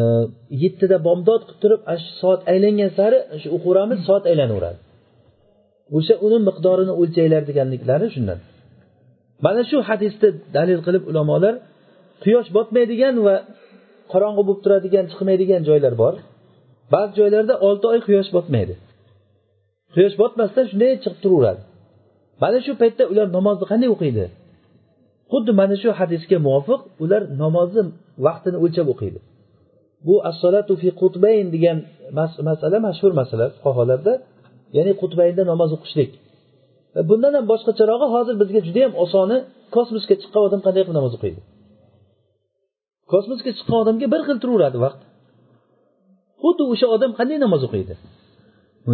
[0.63, 4.79] yettida bomdod qilib turib ana shu soat aylangan sari shu o'qiveramiz soat aylanaveradi.
[5.97, 8.39] O'sha uni miqdorini o'lchanglar deganliklari shundan.
[9.45, 11.55] Mana shu hadisni dalil qilib ulamolar
[12.23, 13.37] quyosh botmaydigan va
[14.13, 16.15] qorong'i bo'lib turadigan chiqmaydigan joylar bor.
[16.93, 18.75] Ba'zi joylarda olti oy quyosh botmaydi.
[19.95, 21.63] Quyosh botmasdan shunday chiqib turaveradi.
[22.43, 24.25] Mana shu paytda ular namozni qanday o'qiydi?
[25.33, 27.83] Xuddi mana shu hadisga muvofiq ular namozni
[28.27, 29.19] vaqtini o'lchab o'qiydi.
[30.07, 31.79] Bu assolatu fi qutbayn degan
[32.49, 34.13] masala mashhur masala fuqarolarda
[34.77, 36.11] ya'ni qutbaynda namoz o'qishlik.
[37.09, 39.37] Bundan ham boshqacharog'i hozir bizga juda yam osoni
[39.75, 41.41] kosmosga chiqqan odam qanday qilib namoz o'qiydi?
[43.13, 45.01] Kosmosga chiqqan odamga bir xil turaveradi vaqt.
[46.43, 47.95] Xuddi o'sha odam qanday namoz o'qiydi?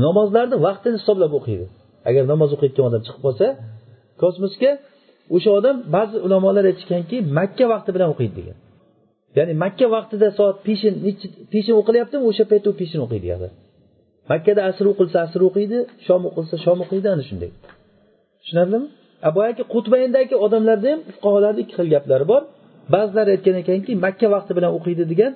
[0.07, 1.66] Namozlarni vaqtini hisoblab o'qiydi.
[2.09, 3.46] Agar namoz o'qiyotgan odam chiqib qolsa
[4.22, 4.70] kosmosga
[5.37, 8.57] o'sha odam ba'zi ulamolar aytishganki makka vaqti bilan o'qiydi degan.
[9.38, 10.94] Ya'ni makka vaqtida soat peshin
[11.53, 13.48] peshin o'qilyaptimi o'sha paytda u peshin o'qiydi yani.
[14.33, 17.51] Makkada asr o'qilsa asr o'qiydi shom o'qilsa shom o'qiydi ana shunday.
[18.40, 18.88] Tushunarlimi?
[19.37, 22.42] Boyagi qutbayndagi odamlarda ham fuqarolarni ikki xil gaplari bor.
[22.95, 25.33] Ba'zilari aytgan ekanki makka vaqti bilan o'qiydi degan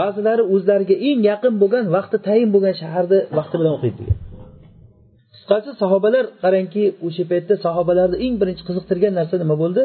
[0.00, 4.18] ba'zilari o'zlariga eng yaqin bo'lgan vaqti tayin bo'lgan shaharni vaqti bilan o'qiydi degan.
[5.34, 9.82] Qisqasi sahobalar qarangki o'sha paytda sahobalarni eng birinchi qiziqtirgan narsa nima bo'ldi?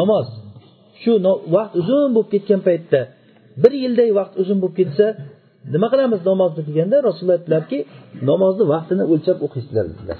[0.00, 0.26] Namoz.
[1.02, 1.12] Shu
[1.56, 3.00] vaqt uzun bo'lib ketgan paytda
[3.62, 5.06] bir yilday vaqt uzun bo'lib ketsa
[5.74, 7.78] nima qilamiz namozni deganda rasululloh aytdilarki
[8.30, 10.18] namozni vaqtini o'lchab o'qiysizlar dedilar.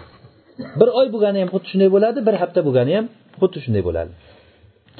[0.81, 3.07] Bir oy bo'lgani ham xuddi shunday bo'ladi bir hafta bo'lgani ham
[3.41, 4.13] xuddi shunday bo'ladi.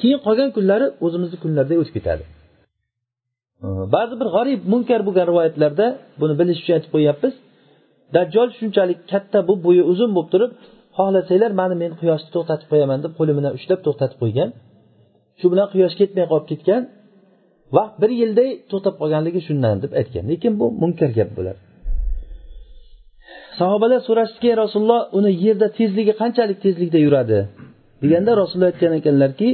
[0.01, 2.23] Keyin qolgan kunlari o'zimizni kunlarday o'tib ketadi.
[3.95, 5.85] Ba'zi bir g'arib munkar bo'lgan rivoyatlarda
[6.21, 7.33] buni bilish uchun aytib qo'yyapmiz.
[8.15, 10.51] Dajjol shunchalik katta bu bo'yi uzun bo'lib turib
[10.97, 14.49] xohlasanglar mani men quyoshni to'xtatib qo'yaman deb qo'li bilan ushlab to'xtatib qo'ygan.
[15.39, 16.81] Shu bilan quyosh ketmay qolib ketgan
[17.77, 20.23] vaqt bir yilday to'xtab qolganligi shundan deb aytgan.
[20.31, 21.59] Lekin bu munkar gap bo'ladi
[23.59, 27.39] sahobalar so'rashdiki rasululloh uni yerda tezligi qanchalik tezlikda yuradi?
[28.01, 29.49] deganda rasululloh aytgan ekanlarki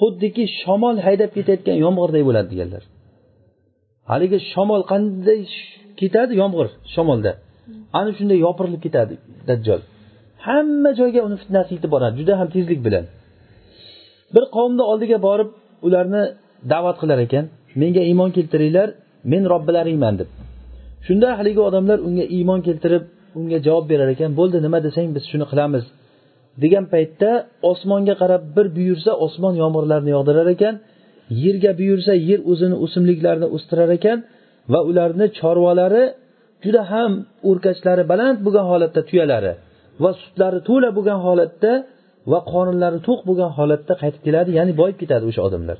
[0.00, 2.82] xuddiki shamol haydab ketayotgan yomg'irday bo'ladi deganlar.
[4.10, 5.40] Haligi shamol qanday
[6.00, 6.32] ketadi?
[6.42, 7.32] Yomg'ir shamolda.
[7.98, 9.14] Ana shunday yopirilib ketadi
[9.48, 9.80] dajjol.
[10.46, 13.04] Hamma joyga uni fitnasi yetib boradi juda ham tezlik bilan.
[14.34, 15.50] Bir qavmni oldiga borib
[15.86, 16.22] ularni
[16.72, 17.44] da'vat qilar ekan.
[17.80, 18.88] Menga iymon keltiringlar
[19.32, 20.28] men robbilaringman deb.
[21.06, 23.04] Shunda haligi odamlar unga iymon keltirib
[23.38, 24.30] unga javob berar ekan.
[24.38, 25.84] Bo'ldi nima desang biz shuni qilamiz.
[26.62, 27.30] Degan paytda
[27.70, 30.74] osmonga qarab bir buyursa osmon yomg'irlarni yog'dirar ekan
[31.44, 34.18] yerga buyursa yer o'zini o'simliklarni o'stirar ekan
[34.72, 36.04] va ularni chorvalari
[36.64, 37.12] juda ham
[37.50, 39.52] o'rkachlari baland bo'lgan holatda tuyalari
[40.02, 41.72] va sutlari to'la bo'lgan holatda
[42.32, 45.76] va qorinlari to'q bo'lgan holatda qaytib keladi ya'ni boyib ketadi o'sha odamlar.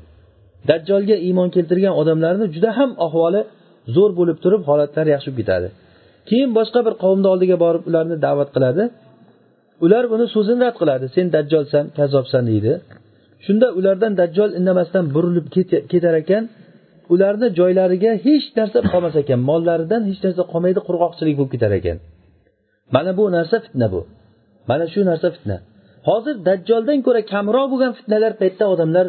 [0.68, 3.40] Dajjolga iymon keltirgan odamlarni juda ham ahvoli
[3.96, 5.68] zo'r bo'lib turib holatlari yaxshi bo'lib ketadi.
[6.28, 8.82] Keyin boshqa bir qavmni oldiga borib ularni da'vat qiladi.
[9.84, 11.06] Ular buni so'zini rad qiladi.
[11.16, 12.72] Sen dajjolsan kazzobsan deydi.
[13.44, 15.46] Shunda ulardan dajjol indamasdan burilib
[15.92, 16.44] ketar ekan
[17.14, 19.38] ularni joylariga hech narsa qolmas ekan.
[19.50, 21.96] Mollaridan hech narsa qolmaydi qurg'oqchilik bo'lib ketar ekan.
[22.94, 24.00] Mana bu narsa fitna bu.
[24.70, 25.56] Mana shu narsa fitna.
[26.08, 29.06] Hozir dajjoldan ko'ra kamroq bo'lgan fitnalar paytda odamlar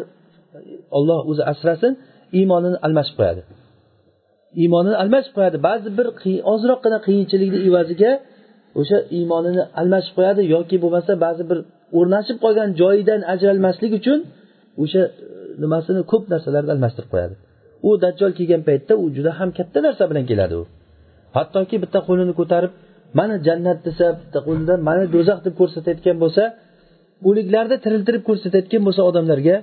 [0.98, 1.92] olloh o'zi asrasin
[2.38, 3.42] iymonini almashib qo'yadi.
[4.62, 5.56] Iymonini almashib qo'yadi.
[5.68, 6.06] Ba'zi bir
[6.52, 8.12] ozroqgina qiyinchilikni evaziga
[8.80, 11.58] o'sha iymonini almashib qo'yadi yoki bo'lmasa ba'zi bir
[11.98, 14.18] o'rnashib qolgan joyidan ajralmaslik uchun
[14.82, 15.10] o'sha e,
[15.62, 17.34] nimasini ko'p narsalarni almashtirib qo'yadi.
[17.88, 20.62] U dajjol kelgan paytda u juda ham katta narsa bilan keladi u.
[21.36, 22.72] Hattoki bitta qo'lini ko'tarib
[23.18, 26.42] mana jannat desa bitta qo'lida mana do'zax deb ko'rsatayotgan bo'lsa
[27.28, 29.56] o'liklarni tiriltirib ko'rsatayotgan bo'lsa odamlarga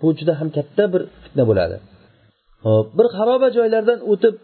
[0.00, 1.76] bu juda ham katta bir fitna bo'ladi.
[2.66, 4.34] Hop bir xaroba joylardan o'tib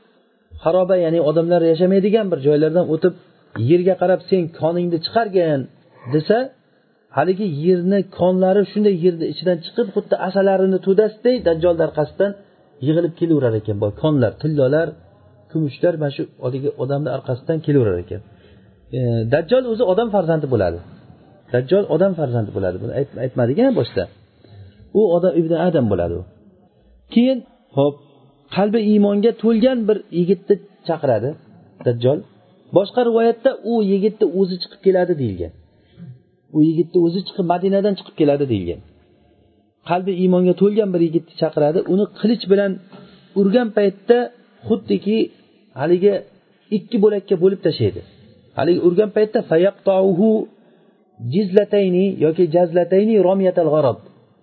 [0.64, 3.14] xaroba ya'ni odamlar yashamaydigan bir joylardan o'tib
[3.70, 5.60] yerga qarab sen koningni chiqargin
[6.14, 6.36] desa
[7.16, 12.30] haligi yerni konlari shunday yerni ichidan chiqib xuddi asalarini to'dasiday dajjolni orqasidan
[12.86, 13.76] yig'ilib kelaverar ekan.
[13.82, 14.88] Boy konlar tillolar
[15.50, 18.20] kumushlar mana shu haligi odamni orqasidan kelaverar ekan.
[18.96, 19.00] E,
[19.34, 20.78] dajjol o'zi odam farzandi bo'ladi.
[21.54, 22.76] Dajjol odam farzandi bo'ladi.
[22.82, 22.92] Buni
[23.24, 24.04] aytmadik boshida
[24.98, 26.22] u odam ibn adam bo'ladi u.
[27.14, 27.38] Keyin
[27.76, 27.94] ho'p
[28.56, 30.54] qalbi iymonga to'lgan bir yigitni
[30.88, 31.30] chaqiradi
[31.86, 32.18] dajjol.
[32.76, 35.52] Boshqa rivoyatda u yigitni o'zi chiqib keladi deyilgan.
[36.56, 38.80] U yigitni o'zi chiqib madinadan chiqib keladi deyilgan.
[39.88, 41.78] Qalbi iymonga to'lgan bir yigitni chaqiradi.
[41.92, 42.72] Uni qilich bilan
[43.40, 44.18] urgan paytda
[44.68, 45.16] xuddiki
[45.80, 46.12] haligi
[46.76, 48.00] ikki bo'lakka bo'lib tashlaydi.
[48.58, 49.38] Haligi urgan paytda
[51.34, 53.98] jizlatayni yoki jazlatayni romiyatal g'arob.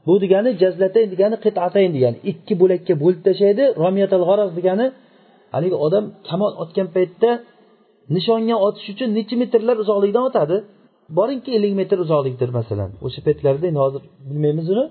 [0.08, 4.86] Bu degani jazlatayn degani qitatayn degani ikki bo'lakka bo'lib tashlaydi romiyatal g'arob degani
[5.54, 7.30] haligi odam kamon otgan paytda
[8.16, 10.58] nishonga otish uchun necha metrlar uzoqlikdan otadi?
[11.18, 12.90] Boringki ellik metr uzoqlikdir masalan.
[13.06, 14.86] O'sha paytlarda endi hozir bilmaymiz uni.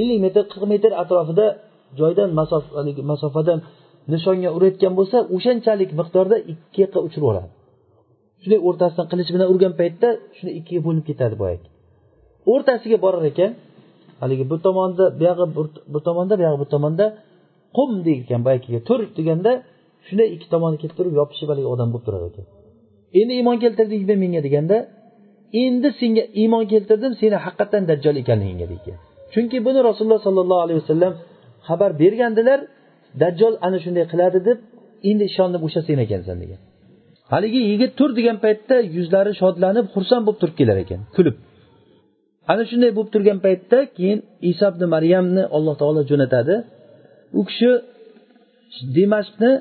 [0.00, 1.46] Ellik metr qirq metr atrofida
[2.00, 2.30] joydan
[3.12, 3.58] masofadan
[4.12, 7.48] nishonga urayotgan bo'lsa o'shanchalik miqdorda ikki yoqqa uchirib yuboradi
[8.42, 11.66] shunday o'rtasidan qilich bilan urgan paytda shuni ikkiga bo'linib ketadi boyagi.
[12.52, 13.50] O'rtasiga borar ekan
[14.22, 15.46] haligi bu tomonda buyog'i
[15.94, 17.06] bu tomonda buyog'i bu tomonda
[17.76, 19.52] qum degan boyagiga tur deganda
[20.08, 22.46] shunday ikki tomoni kelib turib yopishib haligi odam bo'lib turar ekan.
[23.20, 24.76] Endi iymon keltirdingmi menga deganda
[25.62, 28.98] endi senga iymon keltirdim seni haqiqatdan dajjol ekanligingga degan
[29.34, 31.12] chunki buni rasululloh sollallohu alayhi vasallam
[31.68, 32.60] xabar bergandilar
[33.22, 34.58] dajjol ana shunday qiladi deb
[35.10, 36.60] endi ishondim o'sha sen ekansan degan.
[37.32, 41.36] Haligi yigit tur degan paytda yuzlari shodlanib xursand bo'lib turib kelar ekan kulib.
[42.52, 44.18] Ana shunday bo'lib turgan paytda keyin
[44.50, 46.54] iso ibn maryamni alloh taolo jo'natadi.
[47.38, 47.70] U kishi
[48.96, 49.52] dimashqni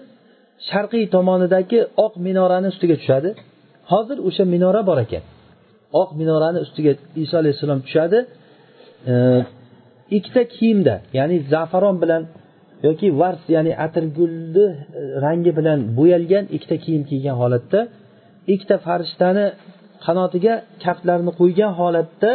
[0.69, 3.29] sharqiy tomonidagi oq minorani ustiga tushadi.
[3.91, 5.23] Hozir o'sha minora bor ekan.
[6.01, 6.91] Oq minorani ustiga
[7.23, 8.19] iso alayhissalom tushadi.
[10.17, 12.21] Ikkita kiyimda ya'ni zafaron bilan
[12.87, 14.65] yoki vars ya'ni atirgulni
[14.99, 17.79] e, rangi bilan bo'yalgan ikkita kiyim kiygan holatda
[18.53, 19.45] ikkita farishtani
[20.05, 22.31] qanotiga kaftlarini qo'ygan holatda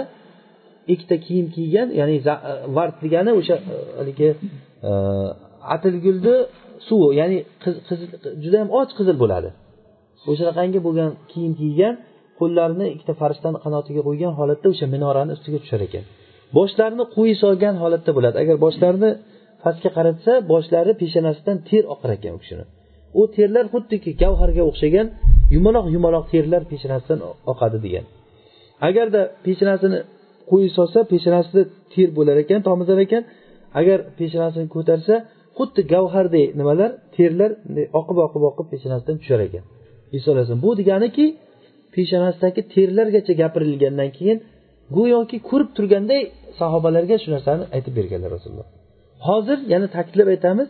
[0.93, 2.35] ikkita kiyim kiygan ya'ni e,
[2.77, 4.29] vars degani o'sha e, haligi
[5.75, 6.35] atirgulni
[6.89, 7.39] suvi ya'ni
[8.45, 9.49] judayam och qizil bo'ladi.
[10.31, 11.95] O'shanaqangi bo'lgan kiyim kiygan
[12.41, 16.05] qo'llarini ikkita farishtani qanotiga qo'ygan holatda o'sha minorani ustiga tushar ekan.
[16.57, 18.37] Boshlarini quyi solgan holatda bo'ladi.
[18.43, 19.11] Agar boshlarini
[19.65, 22.65] pastga qaratsa boshlari peshonasidan ter oqar ekan u kishini.
[23.21, 25.07] U terlar xuddiki gavharga o'xshagan
[25.55, 27.21] yumaloq yumaloq terlar peshonasidan
[27.53, 28.05] oqadi degan.
[28.89, 29.99] Agarda peshonasini
[30.51, 31.63] quyi solsa peshanasida
[31.93, 33.23] ter bo'lar ekan tomizar ekan.
[33.81, 35.15] Agar peshonasini ko'tarsa
[35.59, 37.51] xuddi gavharday nimalar terlar
[38.01, 39.65] oqib oqib oqib peshonasidan tushar ekan.
[40.17, 41.27] Iso alayhissalom bu deganiki
[41.95, 44.39] peshonasidagi terlargacha gapirilgandan keyin
[44.97, 46.23] go'yoki ko'rib turganday
[46.61, 48.69] sahobalarga shu narsani aytib berganlar rasululloh.
[49.29, 50.69] Hozir yana ta'kidlab aytamiz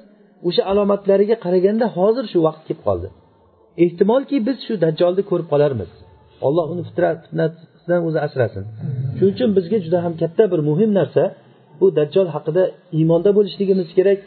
[0.48, 3.08] o'sha alomatlariga qaraganda hozir shu vaqt kelib qoldi.
[3.84, 5.90] Ehtimolki biz shu dajjolni ko'rib qolarmiz.
[6.46, 8.64] Alloh uni fitnasidan o'zi asrasin.
[9.16, 11.22] Shuning uchun bizga juda ham katta bir muhim narsa
[11.80, 12.62] bu dajjol haqida
[12.98, 14.18] iymonda bo'lishligimiz kerak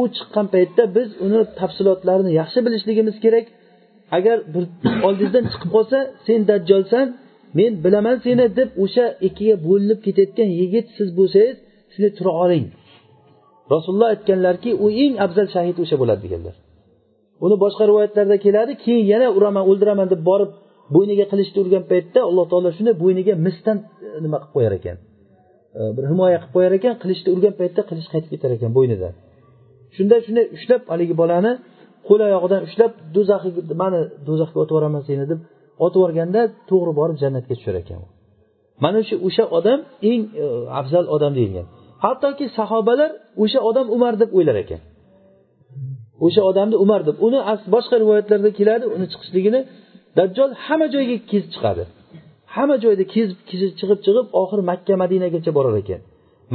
[0.00, 3.46] u chiqqan paytda biz uni tafsilotlarini yaxshi bilishligimiz kerak.
[4.16, 4.64] Agar bir
[5.06, 7.06] oldingizdan chiqib qolsa sen dajjolsan
[7.58, 11.56] men bilaman seni deb o'sha ikkiga bo'linib ketayotgan yigit siz bo'lsangiz
[11.92, 12.66] shunday tura oling.
[13.74, 16.54] Rasululloh aytganlarki u eng afzal shahid o'sha bo'ladi deganlar.
[17.44, 20.50] Uni boshqa rivoyatlarda keladi keyin yana uraman o'ldiraman deb borib
[20.94, 24.96] bo'yniga qilichni urgan paytda alloh taolo shunday bo'yniga misdan e, nima qilib qo'yar ekan?
[25.78, 29.14] E, bir himoya qilib qo'yar ekan qilichni urgan paytda qilich qaytib ketar ekan bo'ynidan.
[29.96, 31.52] Shunday shunday ushlab haligi bolani
[32.08, 35.40] qo'l oyog'idan ushlab do'zaxiga mani do'zaxga otib yuboraman seni deb
[35.84, 38.00] otib yuborganda to'g'ri borib jannatga tushar ekan
[38.80, 39.78] mana shu o'sha odam
[40.10, 40.44] eng e,
[40.80, 41.66] afzal odam deyilgan.
[42.04, 43.10] Hattoki sahobalar
[43.42, 44.80] o'sha odam umar deb o'ylar ekan.
[46.26, 47.16] O'sha odamni umar deb.
[47.26, 47.38] Uni
[47.74, 49.60] boshqa rivoyatlarda keladi uni chiqishligini
[50.18, 51.82] dajjol hamma joyga kezib chiqadi.
[52.54, 53.38] Hamma joyda kezib
[53.78, 56.00] chiqib chiqib oxiri makka madinagacha borar ekan.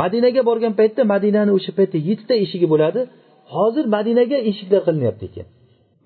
[0.02, 3.02] Madinaga borgan paytda madinani o'sha paytda yettita eshigi bo'ladi.
[3.55, 5.47] Hozir madinaga eshiklar qilinyapti ekan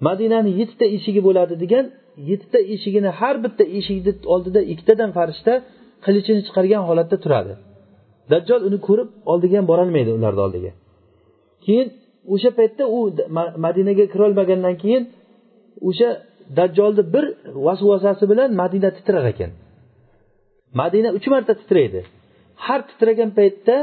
[0.08, 1.86] madinani yettita eshigi bo'ladi degan
[2.29, 5.53] yettita eshigini har bitta eshikni oldida ikkitadan farishta
[6.06, 7.53] qilichini chiqargan holatda turadi.
[8.32, 10.71] Dajjol uni ko'rib oldiga ham borolmaydi ularni oldiga.
[11.65, 11.88] Keyin
[12.34, 12.99] o'sha paytda u
[13.65, 15.03] madinaga kirolmagandan keyin
[15.89, 16.10] o'sha
[16.58, 17.25] dajjolni bir
[17.67, 19.51] vasvasasi bilan madina titrar ekan.
[20.82, 21.99] Madina uch marta titraydi.
[22.65, 23.76] Har titragan paytda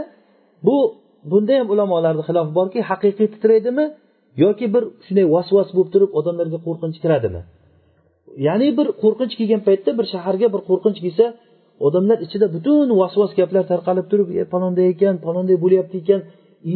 [0.67, 0.77] bu
[1.31, 3.85] bunda ham ulamolarni xilofi borki haqiqiy titraydimi
[4.45, 7.41] yoki bir shunday vasvas bo'lib turib odamlarga qo'rqinch kiradimi?
[8.47, 11.27] Ya'ni bir qo'rqinch kelgan paytda bir shaharga bir qo'rqinch kelsa
[11.87, 16.21] odamlar ichida butun vasvas gaplar tarqalib turib e palonday ekan palonday bo'lyapti ekan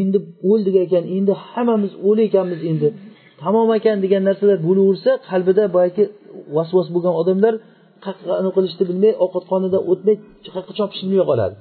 [0.01, 0.19] endi
[0.51, 2.89] o'ldik ekan endi hammamiz o'l ekanmiz endi
[3.43, 6.05] tamom ekan degan narsalar bo'laversa qalbida boyagi
[6.57, 7.55] vasvas bo'lgan odamlar
[8.05, 9.45] qayerqa qilishni bilmay ovqat
[9.93, 11.55] o'tmay qayerqa chopishni bilmay qoladi.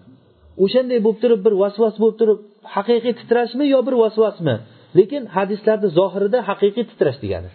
[0.64, 2.40] O'shanday bo'lib turib bir vasvas bo'lib turib
[2.76, 4.55] haqiqiy titrashmi yo bir vasvasmi?
[4.97, 7.49] Lekin hadislarni zohirida haqiqiy titrash degani.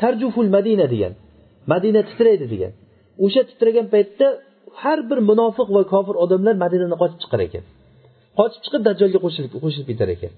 [0.00, 1.12] Tarjuful madina degan.
[1.72, 2.72] Madina titraydi degan.
[3.24, 4.26] O'sha titragan paytda
[4.82, 7.64] har bir munofiq va kofir odamlar madinadan qochib chiqar ekan.
[8.38, 10.32] Qochib chiqib dajjolga qo'shilib qo'shilib ketar ekan.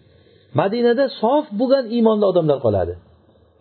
[0.61, 2.95] Madinada sof bo'lgan iymonli odamlar qoladi.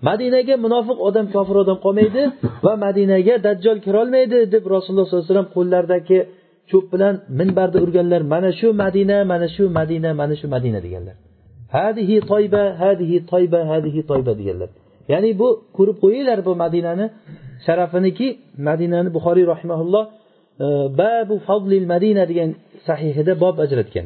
[0.09, 2.23] Madinaga munofiq odam kofir odam qolmaydi
[2.65, 6.19] va madinaga dajjol kirolmaydi deb rasululloh sollallohu alayhi vasallam qo'llaridagi
[6.71, 11.15] cho'p bilan minbarda urganlar mana shu madina mana shu madina mana shu madina deganlar.
[11.75, 14.69] Hadihi toyba hadihi toyba hadihi toyba deganlar.
[15.11, 15.47] Ya'ni bu
[15.77, 17.05] ko'rib qo'yinglar bu madinani
[17.65, 18.27] sharafiniki
[18.69, 20.05] madinani buxoriy rahimaulloh
[20.65, 20.67] e,
[21.01, 22.49] babu fazlil madina degan
[22.87, 24.05] sahihida bob ajratgan.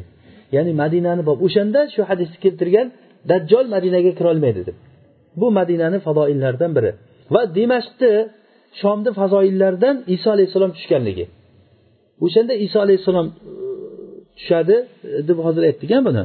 [0.56, 1.38] Ya'ni madinani bob.
[1.46, 2.86] O'shanda shu hadisni keltirgan
[3.30, 4.76] dajjol madinaga kirolmaydi deb.
[5.40, 6.90] Bu madinani fazoillaridan biri.
[7.34, 8.12] Va dimashqni
[8.80, 11.24] shomni fazoillaridan iso alayhissalom tushganligi.
[12.24, 13.32] O'shanda iso alayhissalom e,
[14.38, 16.24] tushadi e, deb hozir aytdik buni.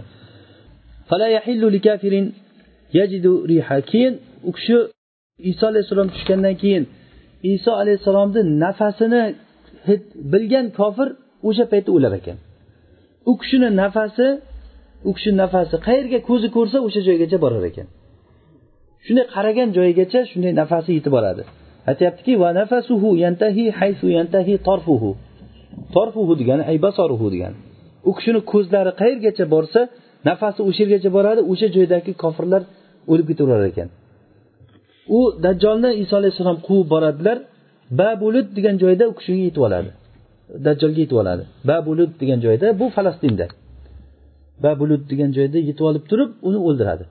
[3.92, 4.14] Keyin
[4.50, 4.76] u kishi
[5.52, 6.84] iso alayhissalom tushgandan keyin
[7.54, 9.22] iso alayhissalomni nafasini
[10.34, 11.08] bilgan kofir
[11.48, 12.38] o'sha paytda o'lar ekan.
[13.32, 14.28] U kishini nafasi
[15.10, 17.88] u kishini nafasi qayerga ko'zi ko'rsa o'sha joygacha borar ekan.
[19.06, 21.44] Shunday qaragan joyigacha shunday nafasi yetib boradi.
[21.92, 25.12] Aytyaptiki va nafasuhu yantahi haysu yantahi torfuhu
[25.96, 27.58] torfuhu degani ay basoruhu degani
[28.10, 29.80] u kishini ko'zlari qayergacha borsa
[30.30, 32.62] nafasi o'sha yergacha boradi o'sha joydagi kofirlar
[33.12, 33.90] o'lib ketaverar ekan.
[35.18, 37.38] U dajjolni iso alayhissalom quvib boradilar
[38.02, 39.90] babulud degan joyda u kishiga yetib oladi.
[40.66, 41.44] Dajjolga yetib oladi.
[41.72, 43.46] Babulud degan joyda bu falastinda.
[44.66, 47.04] Babulud degan joyda yetib olib turib uni o'ldiradi.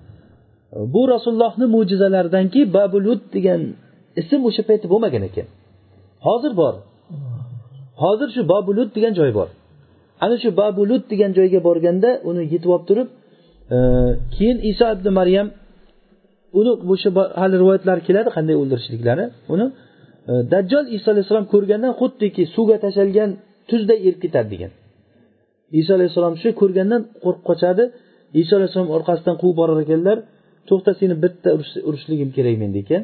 [0.94, 3.60] Bu rasulullohni mo'jizalaridanki babulud degan
[4.20, 5.46] ism o'sha paytda bo'lmagan ekan.
[6.26, 6.74] Hozir bor.
[8.02, 9.48] Hozir shu bobulut degan joy bor.
[10.24, 13.08] Ana shu bobulut degan joyga borganda uni yetib olib turib
[13.74, 13.78] e,
[14.34, 15.48] keyin iso ibn maryam
[16.58, 19.24] uni o'sha hali rivoyatlar keladi qanday o'ldirishliklari
[19.54, 19.66] uni
[20.30, 23.30] e, dajjol iso alayhissalom ko'rgandan xuddiki suvga tashlangan
[23.70, 24.72] tuzday erib ketadi degan.
[25.80, 27.84] Iso alayhissalom shu ko'rgandan qo'rqib qochadi.
[28.42, 30.18] Iso alayhissalom orqasidan quvib borar ekanlar
[30.68, 31.48] to'xta seni bitta
[31.88, 33.02] urishligim kerak menda ekan.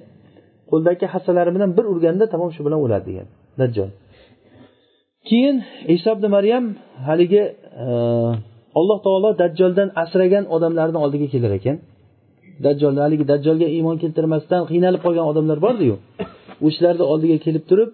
[0.71, 3.27] Qo'ldagi hassalari bilan bir urganda tamom shu bilan o'ladi degan.
[3.61, 3.91] Dajjol
[5.31, 5.57] keyin
[5.97, 6.65] iso ibn maryam
[7.09, 7.43] haligi
[7.85, 7.87] e,
[8.79, 11.77] alloh taolo dajjoldan asragan odamlarni oldiga kelar ekan.
[12.67, 15.95] Dajjol haligi dajjolga iymon keltirmasdan qiynalib qolgan odamlar bordiyu
[16.67, 17.91] o'shalarni oldiga kelib turib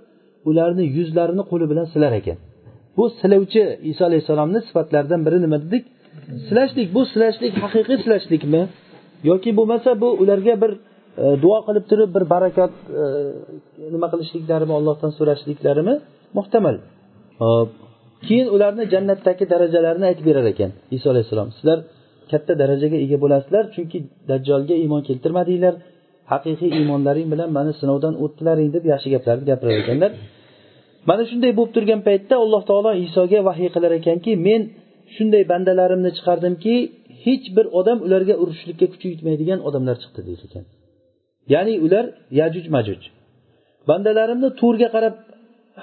[0.50, 2.38] ularni yuzlarini qo'li bilan silar ekan.
[2.96, 5.84] Bu silovchi iso alayhissalomni sifatlaridan biri nima dedik?
[6.48, 8.62] Silashlik bu silashlik haqiqiy silashlikmi?
[9.30, 10.72] Yoki bo'lmasa bu ularga bir
[11.22, 13.04] e, duo qilib turib bir barakat e,
[13.94, 15.94] nima qilishliklarimi ollohdan so'rashliklarimi
[16.38, 16.76] muhtamal.
[17.42, 17.70] Hop
[18.26, 20.70] keyin ularni jannatdagi darajalarini aytib berar ekan.
[20.96, 21.78] Iso alayhissalom sizlar
[22.30, 23.98] katta darajaga ega bo'lasizlar chunki
[24.30, 25.74] dajjolga iymon keltirmadinglar.
[26.32, 30.10] Haqiqiy iymonlaring bilan mani sinovdan o'tdilaring deb yaxshi gaplarni gapirar ekanlar.
[31.08, 34.60] Mana shunday bo'lib turgan paytda alloh taolo isoga vahiy qilar ekanki men
[35.14, 36.74] shunday bandalarimni chiqardimki
[37.24, 40.64] hech bir odam ularga urushishlikka kuchi yetmaydigan odamlar chiqdi deydi ekan.
[41.54, 42.04] Ya'ni ular
[42.40, 43.00] yajuj majuj
[43.90, 45.14] bandalarimni to'rga qarab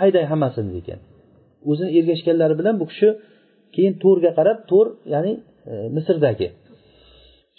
[0.01, 0.99] hayday hammasini degan
[1.69, 3.09] o'zini ergashganlari bilan bu kishi
[3.75, 5.33] keyin to'rga qarab to'r ya'ni
[5.71, 6.47] e, misrdagi.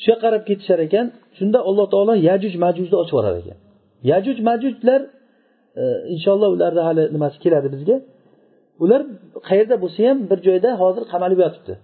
[0.00, 1.06] Shu yoqqa qarab ketishar ekan
[1.38, 3.58] shunda alloh taolo yajuj majujni ochib yuborar ekan.
[4.10, 5.00] Yajuj majujlar
[5.80, 5.82] e,
[6.14, 7.96] inshaalloh ularni hali nimasi keladi bizga?
[8.84, 9.00] Ular
[9.48, 11.74] qayerda bo'lsa ham bir joyda hozir qamalib yotibdi.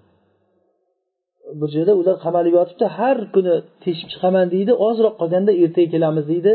[1.61, 3.55] Bir joyda ular qamalib yotibdi har kuni
[3.85, 6.53] teshib chiqaman deydi ozroq qolganda ertaga kelamiz deydi.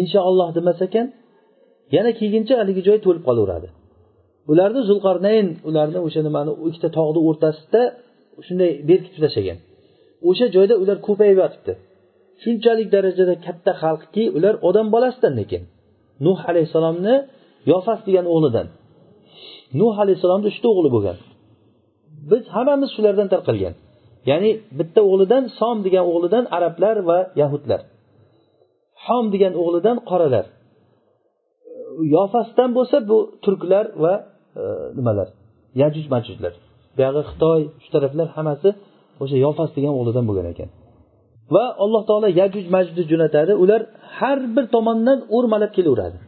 [0.00, 1.06] Inshaalloh demas ekan
[1.96, 3.68] yana kelguncha haligi joy to'lib qolaveradi.
[4.50, 7.82] Ularni zulqarnayn ularni o'sha nimani ikkita tog'ni o'rtasida
[8.46, 9.58] shunday berkitib tashlagan.
[10.28, 11.72] O'sha joyda ular ko'payib yotibdi.
[12.42, 15.62] Shunchalik darajada katta xalqki ular odam bolasidan lekin.
[16.26, 17.14] Nuh alayhissalomni
[17.70, 18.66] yofas degan o'g'lidan.
[19.80, 21.16] Nuh alayhissalomni uchta o'g'li bo'lgan.
[22.30, 23.74] Biz hammamiz shulardan tarqalgan.
[24.30, 27.80] Ya'ni bitta o'g'lidan som degan o'g'lidan arablar va yahudlar.
[29.04, 30.46] Xom degan o'g'lidan qoralar.
[32.14, 34.14] Yofasdan bo'lsa bu turklar va
[34.60, 34.64] Э,
[34.98, 35.28] nimalar?
[35.82, 36.52] Yajuj majujlar.
[36.96, 38.68] Buyog'i xitoy shu taraflar hammasi
[39.22, 40.68] o'sha yofas degan o'g'lidan bo'lgan ekan.
[41.54, 43.52] Va alloh taolo yajuj majudni jo'natadi.
[43.62, 43.80] Ular
[44.18, 46.18] har bir tomondan o'rmalab kelaveradi.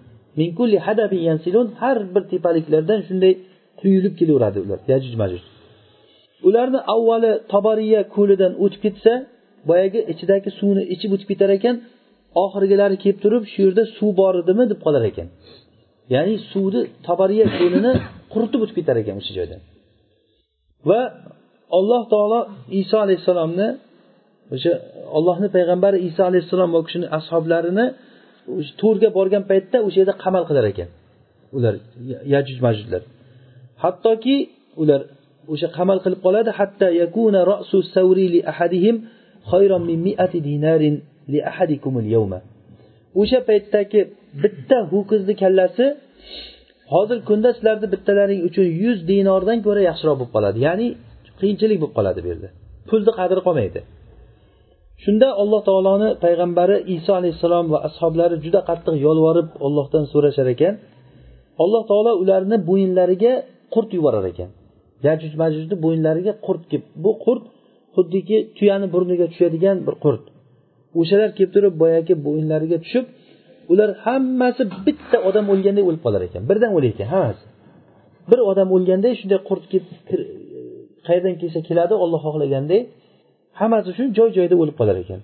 [1.82, 3.32] Har bir tepaliklardan shunday
[3.80, 5.42] quyilib kelaveradi ular yajuj majuj
[6.48, 9.12] ularni avvali tobariya ko'lidan o'tib ketsa
[9.70, 11.76] boyagi ichidagi suvni ichib o'tib ketar ekan
[12.44, 15.28] oxirgilari kelib turib shu yerda suv bor edimi deb qolar ekan.
[16.14, 17.92] Ya'ni suvni tobariya ko'lini
[18.32, 19.60] quritib o'tib ketar ekan o'sha joydan.
[20.88, 21.00] Va
[21.78, 22.40] alloh taolo
[22.80, 23.68] iso alayhissalomni
[24.54, 24.72] o'sha
[25.16, 27.86] ollohni payg'ambari iso alayhissalom va u kishini ashoblarini
[28.80, 30.88] to'rga borgan paytda o'sha yerda qamal qilar ekan.
[31.56, 31.74] Ular
[32.34, 33.02] yajuj majudlar.
[33.82, 34.36] Hattoki
[34.82, 35.00] ular
[35.52, 38.96] o'sha qamal qilib qoladi hatta yakuna ra'su savri li ahadihim
[39.88, 40.94] min mi'ati dinarin
[41.32, 42.38] li ahadikum al-yawma
[43.20, 44.00] o'sha paytdagi
[44.42, 45.84] bitta ho'kizni kallasi
[46.92, 50.58] hozirgi kunda sizlarni bittalaring uchun yuz dinordan ko'ra yaxshiroq bo'lib qoladi.
[50.66, 50.86] Ya'ni
[51.40, 52.48] qiyinchilik bo'lib qoladi bu yerda.
[52.88, 53.80] Pulni qadri qolmaydi.
[55.04, 60.74] Shunda alloh taoloni payg'ambari iso alayhissalom va ashoblari juda qattiq yolvorib ollohdan so'rashar ekan.
[61.62, 63.32] Alloh taolo ularni bo'yinlariga
[63.74, 64.50] qurt yuborar ekan.
[65.06, 67.44] Yajuj majujni bo'yinlariga qurt kelib bu qurt
[67.96, 70.24] xuddiki tuyani burniga tushadigan bir qurt.
[71.00, 73.06] O'shalar kelib turib boyagi bo'yinlariga tushib
[73.72, 76.42] ular hammasi bitta odam o'lganday o'lib qolar ekan.
[76.50, 77.44] Birdan o'lar ekan hammasi.
[78.30, 80.16] Bir odam o'lganda shunday qurt kelib e,
[81.06, 82.80] qayerdan kelsa keladi olloh xohlaganday
[83.60, 85.20] hammasi shu joy joyida o'lib qolar ekan.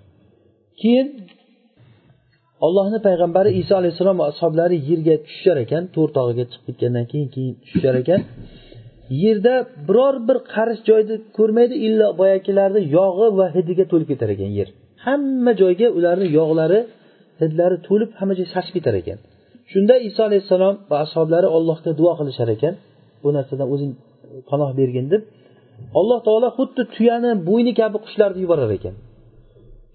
[0.81, 1.09] Keyin
[2.67, 7.55] ollohni payg'ambari iso alayhissalom va ashoblari yerga tushishar ekan to'r tog'iga chiqib ketgandan keyin keyin
[7.63, 8.21] tushishar ekan.
[9.25, 9.55] Yerda
[9.89, 14.69] biror bir qarish joyni ko'rmaydi illo boyagilarni yog'i va hidiga to'lib ketar ekan yer.
[15.07, 16.81] Hamma joyga ularni yog'lari
[17.41, 19.19] hidlari to'lib hamma joy sachib ketar ekan.
[19.73, 22.75] Shunda iso alayhissalom va ashoblari allohga duo qilishar ekan
[23.23, 23.93] bu narsadan o'zing
[24.51, 25.23] panoh bergin deb
[26.01, 28.95] alloh taolo xuddi tuyani bo'yni kabi qushlarni yuborar ekan.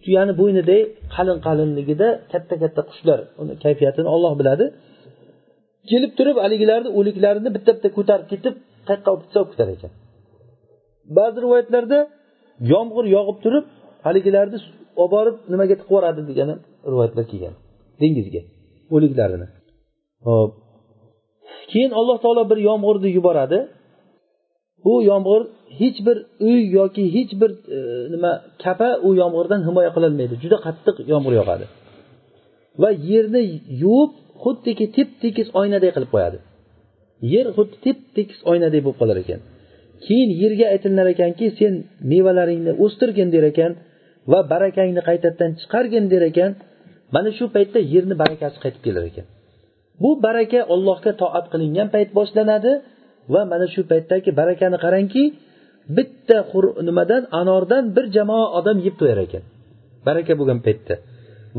[0.04, 0.82] Tuyani bo'yniday
[1.16, 4.66] qalin qalinligida katta katta qushlar uni kayfiyatini olloh biladi.
[5.90, 8.54] Kelib turib haligilarni o'liklarini bitta bitta ko'tarib ketib
[8.88, 9.92] qayoqqa olib ketsa olib ketar ekan.
[11.18, 12.00] Ba'zi rivoyatlarda
[12.74, 13.66] yomg'ir yog'ib turib
[14.08, 14.58] haligilarni
[15.02, 16.50] olib borib nimaga tiqib yuboradi degan
[16.92, 17.56] rivoyatlar kelgan.
[18.02, 18.42] Dengizga
[18.96, 19.48] o'liklarini
[20.28, 20.52] ho'p
[21.72, 23.60] keyin alloh taolo bir yomg'irni yuboradi.
[24.86, 25.42] Bu yomg'ir
[25.80, 26.18] hech bir
[26.50, 27.78] uy yoki hech bir e,
[28.14, 28.32] nima
[28.64, 31.66] kapa u yomg'irdan himoya qilolmaydi juda qattiq yomg'ir yog'adi.
[32.82, 33.42] Va yerni
[33.84, 34.14] yuvib
[34.44, 36.38] xuddiki tep tekis oynaday qilib qo'yadi.
[37.34, 39.40] Yer xuddi tep tekis oynaday bo'lib qolar ekan.
[40.06, 41.74] Keyin yerga aytilinar ekanki sen
[42.12, 43.72] mevalaringni o'stirgin der ekan
[44.32, 46.52] va barakangni qaytadan chiqargin der ekan.
[47.16, 49.26] Mana shu paytda yerni barakasi qaytib kelar ekan.
[50.04, 52.72] Bu baraka ollohga toat qilingan payt boshlanadi
[53.34, 55.24] va mana shu paytdagi barakani qarangki
[55.98, 56.38] bitta
[56.88, 59.44] nimadan anordan bir jamoa odam yeb to'yar ekan.
[60.08, 60.96] Baraka bo'lgan paytda.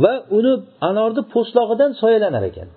[0.02, 0.52] Va uni
[0.90, 2.68] anorni po'stlog'idan soyalanar ekan.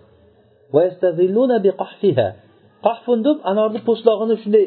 [2.86, 4.66] Qahfun deb anorni po'stlog'ini shunday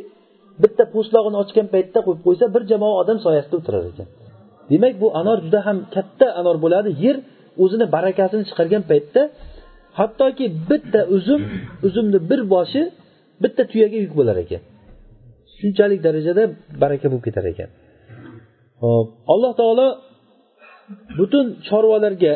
[0.63, 4.09] bitta po'stlog'ini ochgan paytda qo'yib qo'ysa bir jamoa odam soyasida o'tirar ekan.
[4.71, 6.91] Demak bu anor juda ham katta anor bo'ladi.
[7.05, 7.17] Yer
[7.63, 9.23] o'zini barakasini chiqargan paytda
[9.99, 11.43] hattoki bitta uzum
[11.87, 12.83] uzumni bir boshi
[13.43, 14.63] bitta tuyaga yuk bo'lar ekan.
[15.59, 16.43] Shunchalik darajada
[16.83, 17.69] baraka bo'lib ketar ekan.
[18.83, 19.89] Hop alloh taolo
[21.19, 22.33] butun chorvalarga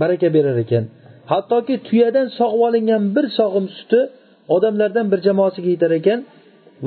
[0.00, 0.84] baraka berar ekan.
[1.32, 4.00] Hattoki tuyadan sog'ib olingan bir sog'im suti
[4.54, 6.18] odamlardan bir jamoasiga yetar ekan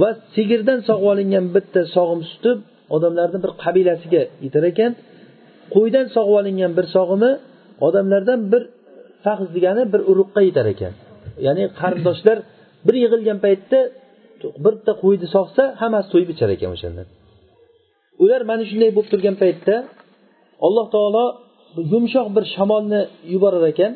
[0.01, 2.51] va sigirdan sog'ib olingan bitta sog'im suti
[2.95, 4.91] odamlarni bir qabilasiga yetar ekan.
[5.75, 7.31] Qo'ydan sog'ib olingan bir sog'imi
[7.87, 8.63] odamlardan bir
[9.23, 10.93] fahz degani bir urug'qa yetar ekan.
[11.45, 12.37] Ya'ni qarindoshlar
[12.85, 13.79] bir yig'ilgan paytda
[14.65, 17.03] bitta qo'yni sog'sa hammasi to'yib ichar ekan o'shanda.
[18.23, 19.75] Ular mana shunday bo'lib turgan paytda
[20.65, 21.25] alloh taolo
[21.93, 23.01] yumshoq bir shamolni
[23.33, 23.91] yuborar ekan.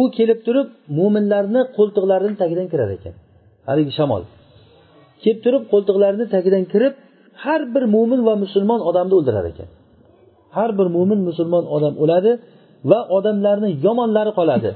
[0.00, 0.68] U kelib turib
[0.98, 3.14] mo'minlarni qo'ltiqlarini tagidan kirar ekan.
[3.68, 4.22] Haligi shamol.
[5.22, 6.94] Kelib turib qo'ltiqlarini tagidan kirib
[7.44, 9.68] har bir mo'min va musulmon odamni o'ldirar ekan.
[10.56, 12.32] Har bir mo'min musulmon odam o'ladi
[12.90, 14.70] va odamlarni yomonlari qoladi.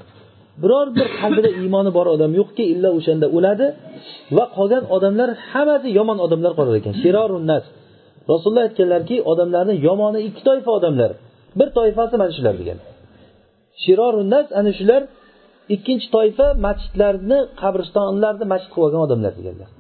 [0.63, 3.67] Biror bir qalbida iymoni bor odam yo'qki illa o'shanda o'ladi
[4.37, 6.95] va qolgan odamlar hammasi yomon odamlar qolar ekan.
[7.03, 7.65] Shirorunnas
[8.31, 11.11] rasululloh aytganlarki odamlarni yomoni ikki toifa odamlar.
[11.59, 12.79] Bir toifasi mana shular degan.
[13.83, 15.03] Shirorunnas ana shular
[15.75, 19.71] ikkinchi toifa masjidlarni qabristonlarni masjid qilib olgan odamlar deganlar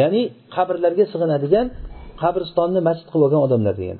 [0.00, 0.22] ya'ni
[0.56, 1.66] qabrlarga sig'inadigan
[2.22, 3.98] qabristonni masjid qilib olgan odamlar degan.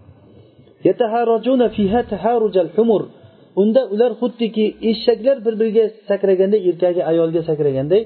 [3.60, 8.02] Unda ular xuddiki eshaklar bir biriga sakraganday erkagi ayolga sakraganday